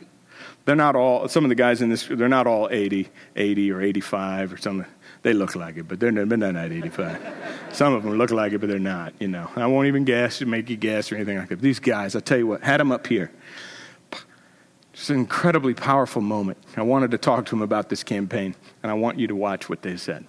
They're 0.65 0.75
not 0.75 0.95
all, 0.95 1.27
some 1.27 1.45
of 1.45 1.49
the 1.49 1.55
guys 1.55 1.81
in 1.81 1.89
this, 1.89 2.05
they're 2.07 2.27
not 2.27 2.47
all 2.47 2.67
80, 2.71 3.07
80 3.35 3.71
or 3.71 3.81
85 3.81 4.53
or 4.53 4.57
something. 4.57 4.91
They 5.21 5.33
look 5.33 5.55
like 5.55 5.77
it, 5.77 5.87
but 5.87 5.99
they're, 5.99 6.11
they're 6.11 6.37
not 6.37 6.71
85. 6.71 7.19
some 7.71 7.93
of 7.93 8.03
them 8.03 8.17
look 8.17 8.31
like 8.31 8.53
it, 8.53 8.59
but 8.59 8.69
they're 8.69 8.77
not, 8.79 9.13
you 9.19 9.27
know. 9.27 9.49
I 9.55 9.67
won't 9.67 9.87
even 9.87 10.05
guess, 10.05 10.41
make 10.41 10.69
you 10.69 10.75
guess 10.75 11.11
or 11.11 11.15
anything 11.15 11.37
like 11.37 11.49
that. 11.49 11.61
These 11.61 11.79
guys, 11.79 12.15
I 12.15 12.19
tell 12.19 12.37
you 12.37 12.47
what, 12.47 12.61
had 12.61 12.79
them 12.79 12.91
up 12.91 13.07
here. 13.07 13.31
It's 14.95 15.09
an 15.09 15.17
incredibly 15.17 15.73
powerful 15.73 16.21
moment. 16.21 16.57
I 16.77 16.81
wanted 16.81 17.11
to 17.11 17.17
talk 17.17 17.45
to 17.47 17.55
him 17.57 17.61
about 17.61 17.89
this 17.89 18.01
campaign, 18.01 18.55
and 18.81 18.89
I 18.89 18.95
want 18.95 19.19
you 19.19 19.27
to 19.27 19.35
watch 19.35 19.67
what 19.67 19.81
they 19.81 19.97
said. 19.97 20.25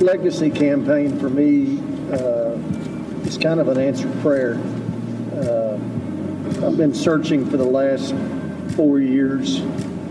Legacy 0.00 0.50
campaign 0.50 1.18
for 1.18 1.28
me 1.28 1.78
uh, 2.12 2.52
is 3.26 3.36
kind 3.36 3.60
of 3.60 3.68
an 3.68 3.78
answered 3.78 4.12
prayer. 4.20 4.54
Uh, 5.34 5.74
I've 6.66 6.76
been 6.76 6.94
searching 6.94 7.48
for 7.48 7.58
the 7.58 7.64
last 7.64 8.14
four 8.76 8.98
years 8.98 9.58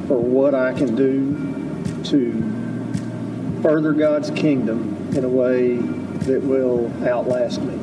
for 0.07 0.19
what 0.19 0.53
I 0.53 0.73
can 0.73 0.95
do 0.95 2.03
to 2.05 3.61
further 3.63 3.93
God's 3.93 4.29
kingdom 4.31 5.11
in 5.15 5.23
a 5.23 5.29
way 5.29 5.77
that 5.77 6.41
will 6.43 6.91
outlast 7.07 7.61
me. 7.61 7.73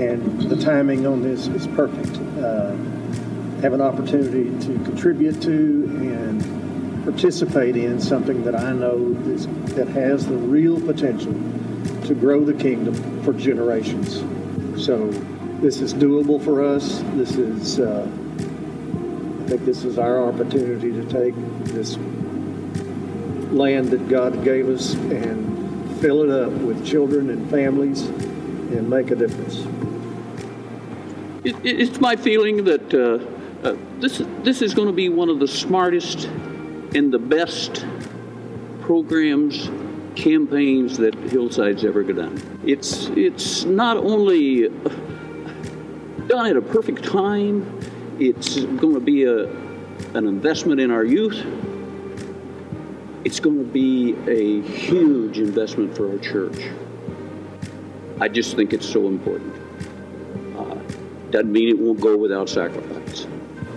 And 0.00 0.40
the 0.42 0.56
timing 0.56 1.06
on 1.06 1.22
this 1.22 1.48
is 1.48 1.66
perfect. 1.68 2.16
Uh, 2.38 2.70
have 3.60 3.72
an 3.72 3.80
opportunity 3.80 4.44
to 4.66 4.74
contribute 4.84 5.40
to 5.42 5.50
and 5.50 6.55
participate 7.06 7.76
in 7.76 8.00
something 8.00 8.42
that 8.42 8.56
I 8.56 8.72
know 8.72 9.16
is, 9.26 9.46
that 9.76 9.86
has 9.86 10.26
the 10.26 10.34
real 10.36 10.80
potential 10.80 11.32
to 12.04 12.14
grow 12.14 12.44
the 12.44 12.52
kingdom 12.52 13.22
for 13.22 13.32
generations. 13.32 14.16
So 14.84 15.06
this 15.60 15.80
is 15.80 15.94
doable 15.94 16.44
for 16.44 16.64
us. 16.64 17.04
This 17.14 17.36
is, 17.36 17.78
uh, 17.78 18.08
I 18.10 19.48
think 19.48 19.64
this 19.64 19.84
is 19.84 19.98
our 19.98 20.28
opportunity 20.28 20.90
to 20.90 21.04
take 21.04 21.34
this 21.66 21.96
land 23.52 23.90
that 23.90 24.08
God 24.08 24.42
gave 24.42 24.68
us 24.68 24.94
and 24.94 26.00
fill 26.00 26.24
it 26.24 26.30
up 26.30 26.50
with 26.50 26.84
children 26.84 27.30
and 27.30 27.48
families 27.48 28.02
and 28.02 28.90
make 28.90 29.12
a 29.12 29.16
difference. 29.16 29.64
It, 31.44 31.54
it's 31.64 32.00
my 32.00 32.16
feeling 32.16 32.64
that 32.64 32.92
uh, 32.92 33.68
uh, 33.68 33.76
this, 34.00 34.22
this 34.42 34.60
is 34.60 34.74
going 34.74 34.88
to 34.88 34.92
be 34.92 35.08
one 35.08 35.28
of 35.28 35.38
the 35.38 35.46
smartest 35.46 36.28
and 36.96 37.12
the 37.12 37.18
best 37.18 37.84
programs, 38.80 39.68
campaigns 40.14 40.96
that 40.96 41.14
Hillside's 41.14 41.84
ever 41.84 42.02
done. 42.02 42.40
It's 42.64 43.08
it's 43.08 43.66
not 43.66 43.98
only 43.98 44.70
done 46.26 46.46
at 46.46 46.56
a 46.56 46.62
perfect 46.62 47.04
time. 47.04 47.78
It's 48.18 48.64
going 48.64 48.94
to 48.94 49.00
be 49.00 49.24
a 49.24 49.46
an 50.14 50.26
investment 50.26 50.80
in 50.80 50.90
our 50.90 51.04
youth. 51.04 51.44
It's 53.26 53.40
going 53.40 53.58
to 53.58 53.70
be 53.70 54.14
a 54.26 54.62
huge 54.62 55.38
investment 55.38 55.94
for 55.94 56.10
our 56.10 56.18
church. 56.18 56.70
I 58.20 58.28
just 58.28 58.56
think 58.56 58.72
it's 58.72 58.88
so 58.88 59.06
important. 59.06 59.54
Uh, 60.56 60.78
doesn't 61.30 61.52
mean 61.52 61.68
it 61.68 61.78
won't 61.78 62.00
go 62.00 62.16
without 62.16 62.48
sacrifice. 62.48 63.05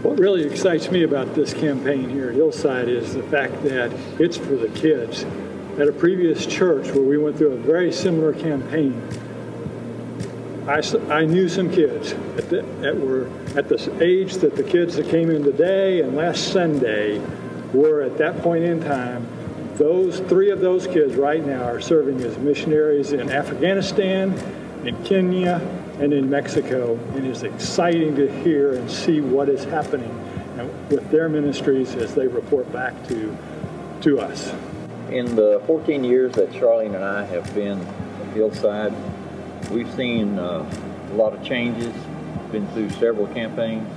What 0.01 0.17
really 0.17 0.45
excites 0.45 0.89
me 0.89 1.03
about 1.03 1.35
this 1.35 1.53
campaign 1.53 2.09
here 2.09 2.29
at 2.29 2.35
Hillside 2.35 2.87
is 2.87 3.15
the 3.15 3.23
fact 3.23 3.63
that 3.63 3.91
it's 4.17 4.37
for 4.37 4.55
the 4.55 4.69
kids. 4.69 5.25
At 5.77 5.89
a 5.89 5.91
previous 5.91 6.45
church 6.45 6.85
where 6.91 7.03
we 7.03 7.17
went 7.17 7.37
through 7.37 7.51
a 7.51 7.57
very 7.57 7.91
similar 7.91 8.31
campaign, 8.31 9.03
I, 10.69 10.81
I 11.13 11.25
knew 11.25 11.49
some 11.49 11.69
kids 11.69 12.13
at 12.37 12.49
the, 12.49 12.61
that 12.79 12.97
were 12.97 13.29
at 13.57 13.67
the 13.67 13.97
age 14.01 14.35
that 14.35 14.55
the 14.55 14.63
kids 14.63 14.95
that 14.95 15.09
came 15.09 15.29
in 15.29 15.43
today 15.43 15.99
and 15.99 16.15
last 16.15 16.53
Sunday 16.53 17.19
were 17.73 18.01
at 18.01 18.17
that 18.19 18.41
point 18.41 18.63
in 18.63 18.81
time. 18.81 19.27
Those 19.75 20.21
three 20.21 20.49
of 20.49 20.61
those 20.61 20.87
kids 20.87 21.15
right 21.15 21.45
now 21.45 21.63
are 21.63 21.81
serving 21.81 22.21
as 22.21 22.37
missionaries 22.37 23.11
in 23.11 23.29
Afghanistan, 23.29 24.31
in 24.85 25.03
Kenya, 25.03 25.59
and 25.99 26.13
in 26.13 26.29
Mexico. 26.29 26.97
And 27.15 27.25
it's 27.27 27.43
exciting 27.43 28.15
to 28.15 28.31
hear 28.41 28.73
and 28.73 28.89
see 28.89 29.21
what 29.21 29.49
is 29.49 29.65
happening 29.65 30.15
with 30.89 31.09
their 31.11 31.29
ministries 31.29 31.95
as 31.95 32.15
they 32.15 32.27
report 32.27 32.71
back 32.71 33.07
to, 33.07 33.37
to 34.01 34.19
us. 34.19 34.53
In 35.09 35.35
the 35.35 35.61
14 35.67 36.03
years 36.03 36.33
that 36.33 36.51
Charlene 36.51 36.95
and 36.95 37.03
I 37.03 37.25
have 37.25 37.53
been 37.53 37.79
at 37.79 38.33
Hillside, 38.33 38.93
we've 39.71 39.91
seen 39.93 40.37
uh, 40.37 40.69
a 41.11 41.13
lot 41.13 41.33
of 41.33 41.43
changes, 41.43 41.93
been 42.51 42.67
through 42.69 42.89
several 42.91 43.27
campaigns. 43.27 43.87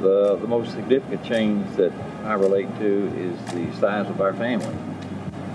The, 0.00 0.36
the 0.36 0.46
most 0.46 0.72
significant 0.72 1.24
change 1.24 1.76
that 1.76 1.92
I 2.24 2.34
relate 2.34 2.68
to 2.78 3.06
is 3.16 3.52
the 3.52 3.80
size 3.80 4.08
of 4.08 4.20
our 4.20 4.34
family. 4.34 4.74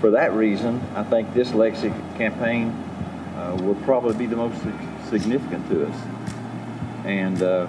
For 0.00 0.10
that 0.10 0.32
reason, 0.32 0.80
I 0.94 1.04
think 1.04 1.32
this 1.32 1.52
legacy 1.52 1.92
campaign 2.16 2.70
uh, 3.36 3.56
will 3.60 3.76
probably 3.76 4.14
be 4.14 4.26
the 4.26 4.36
most 4.36 4.60
significant 5.12 5.68
to 5.68 5.86
us. 5.86 5.96
And 7.04 7.42
uh, 7.42 7.66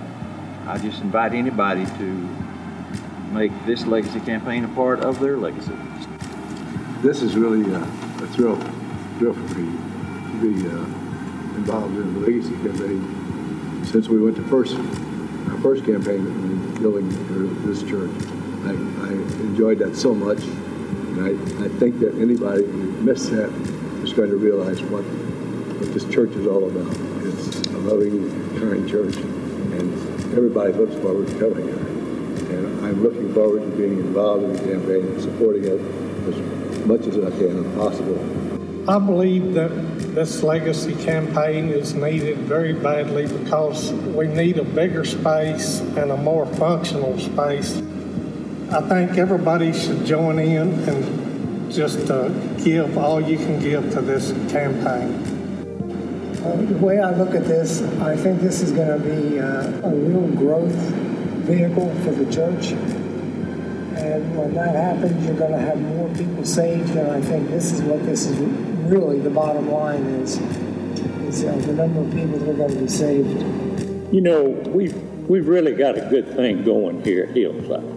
I 0.66 0.78
just 0.78 1.02
invite 1.02 1.34
anybody 1.34 1.86
to 1.86 2.06
make 3.34 3.52
this 3.66 3.86
legacy 3.86 4.22
campaign 4.22 4.64
a 4.64 4.70
part 4.70 5.02
of 5.02 5.20
their 5.20 5.36
legacy. 5.36 5.74
This 7.02 7.22
is 7.22 7.36
really 7.36 7.70
a, 7.74 7.80
a 7.80 8.28
thrill, 8.28 8.56
thrill 9.18 9.34
for 9.34 9.60
me 9.60 9.66
to 10.32 10.54
be 10.54 10.70
uh, 10.70 10.86
involved 11.60 11.98
in 11.98 12.14
the 12.14 12.20
legacy 12.22 12.56
campaign. 12.64 13.84
Since 13.84 14.08
we 14.08 14.22
went 14.22 14.38
to 14.38 14.44
first, 14.44 14.76
our 14.76 15.60
first 15.60 15.84
campaign 15.84 16.26
in 16.26 16.82
building 16.82 17.10
this 17.66 17.84
church, 17.84 18.10
I, 18.64 18.70
I 18.70 19.12
enjoyed 19.50 19.80
that 19.80 19.98
so 19.98 20.16
much. 20.16 20.40
And 20.44 21.26
I, 21.26 21.66
I 21.66 21.68
think 21.78 22.00
that 22.00 22.16
anybody 22.22 22.64
who 22.64 22.92
missed 23.02 23.32
that 23.32 23.50
is 24.02 24.14
going 24.14 24.30
to 24.30 24.38
realize 24.38 24.82
what, 24.84 25.04
what 25.04 25.94
this 25.94 26.06
church 26.06 26.32
is 26.32 26.48
all 26.48 26.70
about 26.70 27.13
loving, 27.84 28.30
kind 28.60 28.90
church. 28.90 29.16
And 29.16 29.94
everybody 30.34 30.74
looks 30.74 30.96
forward 30.96 31.28
to 31.28 31.40
coming 31.40 31.68
here. 31.68 32.58
And 32.58 32.86
I'm 32.86 33.04
looking 33.04 33.34
forward 33.34 33.62
to 33.62 33.78
being 33.78 34.00
involved 34.00 34.44
in 34.44 34.54
the 34.54 34.60
campaign 34.60 35.06
and 35.08 35.22
supporting 35.22 35.64
it 35.64 35.80
as 36.28 36.86
much 36.86 37.02
as 37.02 37.18
I 37.18 37.30
can 37.38 37.66
if 37.66 37.76
possible. 37.76 38.90
I 38.90 39.00
believe 39.00 39.54
that 39.54 39.70
this 40.14 40.44
legacy 40.44 40.94
campaign 41.04 41.70
is 41.70 41.94
needed 41.94 42.38
very 42.40 42.74
badly 42.74 43.28
because 43.28 43.94
we 43.94 44.28
need 44.28 44.58
a 44.58 44.64
bigger 44.64 45.06
space 45.06 45.80
and 45.80 46.12
a 46.12 46.18
more 46.18 46.46
functional 46.46 47.18
space. 47.18 47.78
I 48.72 48.82
think 48.82 49.18
everybody 49.18 49.72
should 49.72 50.06
join 50.06 50.38
in 50.38 50.74
and 50.90 51.72
just 51.72 52.12
uh, 52.12 52.28
give 52.64 52.98
all 52.98 53.22
you 53.22 53.38
can 53.38 53.60
give 53.60 53.92
to 53.94 54.02
this 54.02 54.32
campaign. 54.52 55.33
The 56.44 56.78
way 56.78 57.00
I 57.00 57.16
look 57.16 57.34
at 57.36 57.46
this, 57.46 57.82
I 58.02 58.18
think 58.18 58.42
this 58.42 58.62
is 58.62 58.74
going 58.74 58.90
to 58.90 59.00
be 59.00 59.40
uh, 59.40 59.90
a 59.90 59.96
real 59.96 60.28
growth 60.36 60.76
vehicle 61.48 61.90
for 62.04 62.12
the 62.12 62.30
church. 62.30 62.74
And 63.98 64.38
when 64.38 64.54
that 64.56 64.76
happens, 64.76 65.26
you're 65.26 65.38
going 65.38 65.54
to 65.54 65.58
have 65.58 65.80
more 65.80 66.10
people 66.10 66.44
saved. 66.44 66.98
And 66.98 67.12
I 67.12 67.22
think 67.22 67.50
this 67.50 67.72
is 67.72 67.82
what 67.84 68.06
this 68.06 68.26
is 68.26 68.38
really 68.92 69.20
the 69.20 69.30
bottom 69.30 69.72
line 69.72 70.04
is, 70.04 70.38
is 71.22 71.46
uh, 71.46 71.56
the 71.66 71.74
number 71.74 72.02
of 72.02 72.12
people 72.14 72.38
that 72.40 72.50
are 72.50 72.54
going 72.54 72.74
to 72.74 72.80
be 72.82 72.90
saved. 72.90 74.14
You 74.14 74.20
know, 74.20 74.44
we've, 74.44 74.96
we've 75.30 75.48
really 75.48 75.74
got 75.74 75.98
a 75.98 76.02
good 76.10 76.36
thing 76.36 76.66
going 76.66 77.06
here 77.06 77.24
at 77.24 77.38
Hillside. 77.38 77.90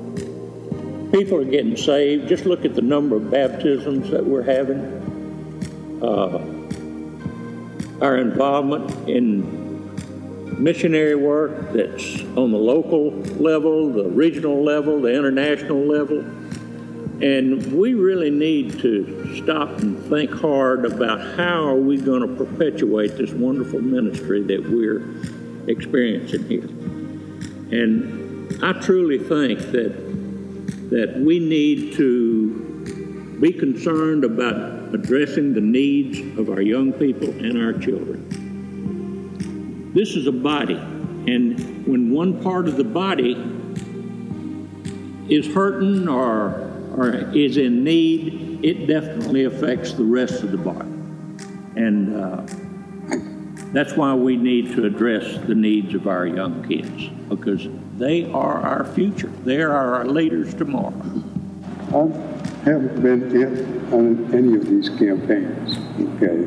People 1.11 1.39
are 1.39 1.45
getting 1.45 1.77
saved. 1.77 2.29
Just 2.29 2.47
look 2.47 2.65
at 2.65 2.77
the 2.77 2.83
number 2.83 3.17
of 3.17 3.29
baptisms 3.29 4.09
that 4.11 4.25
we're 4.25 4.45
having. 4.45 6.01
Uh, 6.01 6.56
our 8.01 8.19
involvement 8.19 9.09
in 9.09 10.63
missionary 10.63 11.15
work 11.15 11.73
that's 11.73 12.21
on 12.37 12.51
the 12.51 12.59
local 12.59 13.11
level, 13.39 13.91
the 13.91 14.09
regional 14.09 14.63
level, 14.63 15.01
the 15.01 15.15
international 15.15 15.79
level. 15.79 16.21
And 17.23 17.73
we 17.73 17.95
really 17.95 18.31
need 18.31 18.79
to 18.81 19.43
stop 19.43 19.71
and 19.79 20.03
think 20.05 20.31
hard 20.31 20.85
about 20.85 21.21
how 21.37 21.67
are 21.67 21.77
we 21.77 21.97
going 21.97 22.21
to 22.21 22.45
perpetuate 22.45 23.17
this 23.17 23.33
wonderful 23.33 23.81
ministry 23.81 24.43
that 24.43 24.63
we're 24.69 25.03
experiencing 25.69 26.45
here. 26.45 26.69
And 27.71 28.63
I 28.63 28.73
truly 28.75 29.19
think 29.19 29.61
that 29.73 30.07
that 30.91 31.17
we 31.19 31.41
need 31.41 31.95
to 31.95 33.37
be 33.41 33.53
concerned 33.53 34.25
about 34.25 34.76
addressing 34.97 35.53
the 35.53 35.61
needs 35.61 36.19
of 36.39 36.49
our 36.49 36.63
young 36.63 36.91
people 36.91 37.29
and 37.29 37.63
our 37.63 37.75
children. 37.75 39.93
This 39.93 40.17
is 40.17 40.27
a 40.27 40.33
body, 40.33 40.75
and 40.75 41.87
when 41.87 42.11
one 42.11 42.43
part 42.43 42.67
of 42.67 42.79
the 42.79 42.85
body 42.85 43.33
is 45.29 45.53
hurting 45.53 46.09
or, 46.09 46.73
or 46.97 47.11
is 47.37 47.59
in 47.59 47.85
need, 47.85 48.65
it 48.65 48.87
definitely 48.87 49.45
affects 49.45 49.93
the 49.93 50.05
rest 50.05 50.43
of 50.43 50.51
the 50.51 50.57
body. 50.57 50.89
And 51.77 52.17
uh, 52.17 52.47
that's 53.75 53.99
why 53.99 54.15
we 54.15 54.39
need 54.39 54.75
to 54.77 54.87
address 54.87 55.37
the 55.47 55.55
needs 55.55 55.95
of 55.95 56.09
our 56.09 56.27
young 56.27 56.67
kids 56.67 57.11
because 57.29 57.69
they 57.99 58.33
are 58.33 58.63
our 58.63 58.87
future. 58.87 59.31
They 59.45 59.61
are 59.61 59.97
our 59.97 60.07
leaders 60.07 60.55
tomorrow 60.55 60.95
haven't 62.67 63.01
been 63.01 63.31
in 63.31 63.95
on 63.95 64.35
any 64.35 64.57
of 64.57 64.67
these 64.67 64.89
campaigns, 64.89 65.79
okay? 66.17 66.43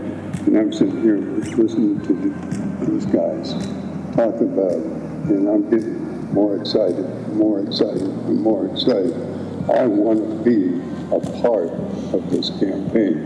And 0.45 0.57
I'm 0.57 0.73
sitting 0.73 1.01
here 1.01 1.17
listening 1.17 2.01
to 2.01 2.13
the, 2.13 2.85
these 2.91 3.05
guys 3.05 3.53
talk 4.15 4.35
about 4.41 4.73
it, 4.73 4.85
and 5.31 5.47
I'm 5.47 5.69
getting 5.69 6.33
more 6.33 6.57
excited, 6.57 7.07
more 7.29 7.61
excited, 7.61 8.01
and 8.01 8.41
more 8.41 8.65
excited. 8.65 9.13
I 9.71 9.87
want 9.87 10.19
to 10.19 10.43
be 10.43 10.81
a 11.15 11.19
part 11.41 11.69
of 12.13 12.29
this 12.29 12.49
campaign, 12.49 13.23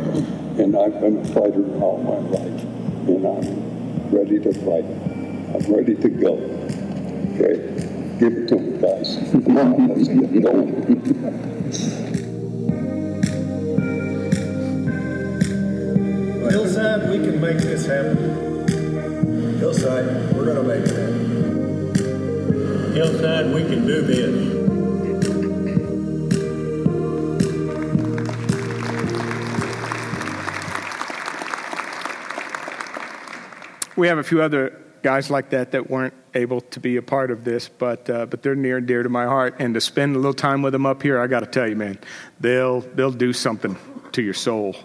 and 0.59 0.77
I've 0.77 1.01
been 1.01 1.17
a 1.17 1.25
fighter 1.33 1.65
all 1.81 1.97
my 1.97 2.19
life, 2.29 2.61
and 3.07 3.25
I'm 3.25 4.09
ready 4.11 4.39
to 4.39 4.53
fight. 4.53 4.85
I'm 5.55 5.73
ready 5.73 5.95
to 5.95 6.09
go. 6.09 6.33
Okay? 7.33 7.73
Give 8.19 8.33
it 8.33 8.47
to 8.49 8.55
me, 8.55 8.77
guys. 8.79 9.17
Come 9.31 9.57
on, 9.57 9.87
let's 9.87 10.07
get 10.07 10.43
going. 10.43 11.92
Hillside, 16.53 17.09
we 17.09 17.17
can 17.17 17.41
make 17.41 17.57
this 17.57 17.87
happen. 17.87 18.67
Hillside, 19.57 20.05
we're 20.35 20.45
going 20.45 20.57
to 20.57 20.61
make 20.61 20.85
it 20.85 20.95
happen. 20.95 21.95
Hillside, 22.93 23.51
we 23.55 23.63
can 23.63 23.87
do 23.87 24.01
this. 24.01 24.53
We 33.97 34.07
have 34.07 34.19
a 34.19 34.23
few 34.23 34.43
other 34.43 34.79
guys 35.01 35.31
like 35.31 35.49
that 35.49 35.71
that 35.71 35.89
weren't 35.89 36.13
able 36.35 36.61
to 36.61 36.79
be 36.79 36.97
a 36.97 37.01
part 37.01 37.31
of 37.31 37.43
this, 37.43 37.67
but 37.67 38.07
uh, 38.11 38.27
but 38.27 38.43
they're 38.43 38.53
near 38.53 38.77
and 38.77 38.85
dear 38.85 39.01
to 39.01 39.09
my 39.09 39.25
heart. 39.25 39.55
And 39.57 39.73
to 39.73 39.81
spend 39.81 40.15
a 40.15 40.19
little 40.19 40.35
time 40.35 40.61
with 40.61 40.73
them 40.73 40.85
up 40.85 41.01
here, 41.01 41.19
I 41.19 41.25
got 41.25 41.39
to 41.39 41.47
tell 41.47 41.67
you, 41.67 41.75
man, 41.75 41.97
they'll 42.39 42.81
they'll 42.81 43.09
do 43.09 43.33
something 43.33 43.75
to 44.11 44.21
your 44.21 44.35
soul. 44.35 44.75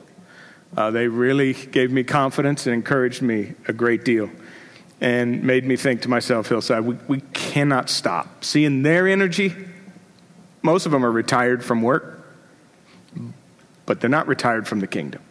Uh, 0.77 0.91
they 0.91 1.09
really 1.09 1.55
gave 1.55 1.91
me 1.91 2.05
confidence 2.05 2.67
and 2.67 2.75
encouraged 2.75 3.23
me 3.23 3.55
a 3.67 3.73
great 3.73 4.05
deal 4.05 4.31
and 5.01 5.45
made 5.45 5.65
me 5.65 5.77
think 5.77 6.03
to 6.03 6.09
myself, 6.09 6.49
Hillside, 6.49 6.85
we, 6.85 6.97
we 7.07 7.21
cannot 7.33 7.89
stop. 7.89 8.45
Seeing 8.45 8.83
their 8.83 9.07
energy, 9.07 9.55
most 10.63 10.87
of 10.87 10.93
them 10.93 11.05
are 11.05 11.13
retired 11.13 11.65
from 11.65 11.83
work, 11.83 12.27
but 13.87 14.01
they're 14.01 14.11
not 14.11 14.27
retired 14.27 14.67
from 14.67 14.81
the 14.81 14.87
kingdom. 14.87 15.23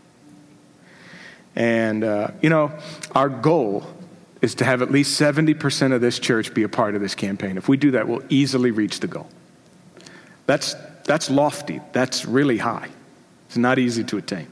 And, 1.56 2.04
uh, 2.04 2.30
you 2.42 2.50
know, 2.50 2.72
our 3.14 3.30
goal 3.30 3.86
is 4.42 4.56
to 4.56 4.66
have 4.66 4.82
at 4.82 4.92
least 4.92 5.20
70% 5.20 5.94
of 5.94 6.02
this 6.02 6.20
church 6.20 6.54
be 6.54 6.64
a 6.64 6.70
part 6.70 6.96
of 6.96 7.02
this 7.02 7.16
campaign. 7.16 7.58
If 7.58 7.68
we 7.68 7.76
do 7.78 7.92
that, 7.92 8.08
we'll 8.08 8.24
easily 8.30 8.72
reach 8.72 9.00
the 9.00 9.08
goal. 9.08 9.28
That's, 10.46 10.76
that's 11.04 11.30
lofty, 11.30 11.82
that's 11.92 12.26
really 12.26 12.58
high. 12.58 12.90
It's 13.48 13.58
not 13.58 13.80
easy 13.80 14.04
to 14.06 14.18
attain. 14.18 14.48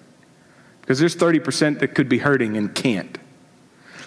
Because 0.85 0.99
there's 0.99 1.15
30% 1.15 1.79
that 1.79 1.95
could 1.95 2.07
be 2.07 2.19
hurting 2.19 2.55
and 2.57 2.73
can't. 2.75 3.17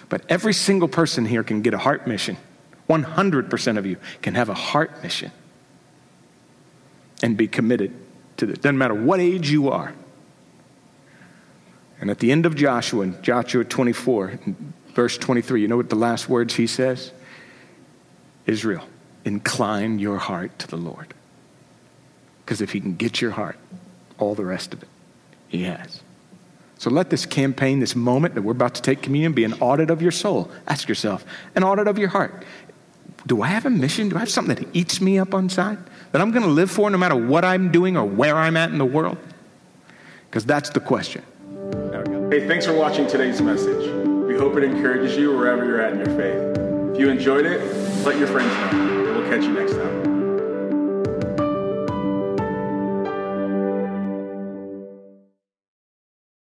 But 0.07 0.23
every 0.29 0.53
single 0.53 0.87
person 0.87 1.25
here 1.25 1.43
can 1.43 1.61
get 1.61 1.73
a 1.73 1.77
heart 1.77 2.07
mission. 2.07 2.37
100% 2.87 3.77
of 3.77 3.85
you 3.85 3.97
can 4.21 4.33
have 4.35 4.47
a 4.47 4.53
heart 4.53 5.03
mission 5.03 5.31
and 7.21 7.35
be 7.35 7.49
committed 7.49 7.93
to 8.37 8.45
this. 8.45 8.59
Doesn't 8.59 8.77
matter 8.77 8.93
what 8.93 9.19
age 9.19 9.51
you 9.51 9.69
are. 9.69 9.93
And 11.99 12.09
at 12.09 12.19
the 12.19 12.31
end 12.31 12.45
of 12.45 12.55
Joshua, 12.55 13.03
in 13.03 13.21
Joshua 13.21 13.65
24, 13.65 14.39
verse 14.93 15.17
23, 15.17 15.61
you 15.61 15.67
know 15.67 15.75
what 15.75 15.89
the 15.89 15.97
last 15.97 16.29
words 16.29 16.55
he 16.55 16.65
says? 16.65 17.11
Israel, 18.45 18.85
incline 19.25 19.99
your 19.99 20.17
heart 20.17 20.57
to 20.59 20.67
the 20.67 20.77
Lord. 20.77 21.13
Because 22.43 22.61
if 22.61 22.71
he 22.71 22.79
can 22.79 22.95
get 22.95 23.21
your 23.21 23.31
heart, 23.31 23.59
all 24.17 24.33
the 24.33 24.45
rest 24.45 24.73
of 24.73 24.81
it, 24.81 24.89
he 25.49 25.63
has. 25.63 26.01
So 26.79 26.89
let 26.89 27.09
this 27.09 27.25
campaign, 27.25 27.81
this 27.81 27.93
moment 27.93 28.35
that 28.35 28.41
we're 28.41 28.53
about 28.53 28.73
to 28.75 28.81
take 28.81 29.01
communion, 29.01 29.33
be 29.33 29.43
an 29.43 29.53
audit 29.55 29.89
of 29.89 30.01
your 30.01 30.11
soul. 30.11 30.49
Ask 30.65 30.87
yourself, 30.87 31.25
an 31.53 31.63
audit 31.63 31.87
of 31.87 31.99
your 31.99 32.07
heart. 32.07 32.45
Do 33.27 33.41
I 33.41 33.47
have 33.47 33.65
a 33.65 33.69
mission? 33.69 34.07
Do 34.07 34.15
I 34.15 34.19
have 34.19 34.29
something 34.31 34.55
that 34.55 34.73
eats 34.73 35.01
me 35.01 35.19
up 35.19 35.33
inside 35.33 35.77
that 36.13 36.21
I'm 36.21 36.31
going 36.31 36.45
to 36.45 36.49
live 36.49 36.71
for 36.71 36.89
no 36.89 36.97
matter 36.97 37.15
what 37.15 37.43
I'm 37.43 37.69
doing 37.69 37.97
or 37.97 38.05
where 38.05 38.37
I'm 38.37 38.55
at 38.55 38.71
in 38.71 38.77
the 38.77 38.85
world? 38.85 39.17
Because 40.29 40.45
that's 40.45 40.69
the 40.69 40.79
question. 40.79 41.21
Hey, 42.31 42.47
thanks 42.47 42.65
for 42.65 42.73
watching 42.73 43.07
today's 43.07 43.41
message. 43.41 43.85
We 44.25 44.37
hope 44.37 44.55
it 44.55 44.63
encourages 44.63 45.17
you 45.17 45.35
wherever 45.35 45.65
you're 45.65 45.81
at 45.81 45.91
in 45.91 45.99
your 45.99 46.17
faith. 46.17 46.93
If 46.93 46.99
you 46.99 47.09
enjoyed 47.09 47.45
it, 47.45 47.59
let 48.05 48.17
your 48.17 48.27
friends 48.27 48.53
know. 48.73 49.19
We'll 49.19 49.29
catch 49.29 49.43
you 49.43 49.51
next 49.51 49.73
time. 49.73 50.08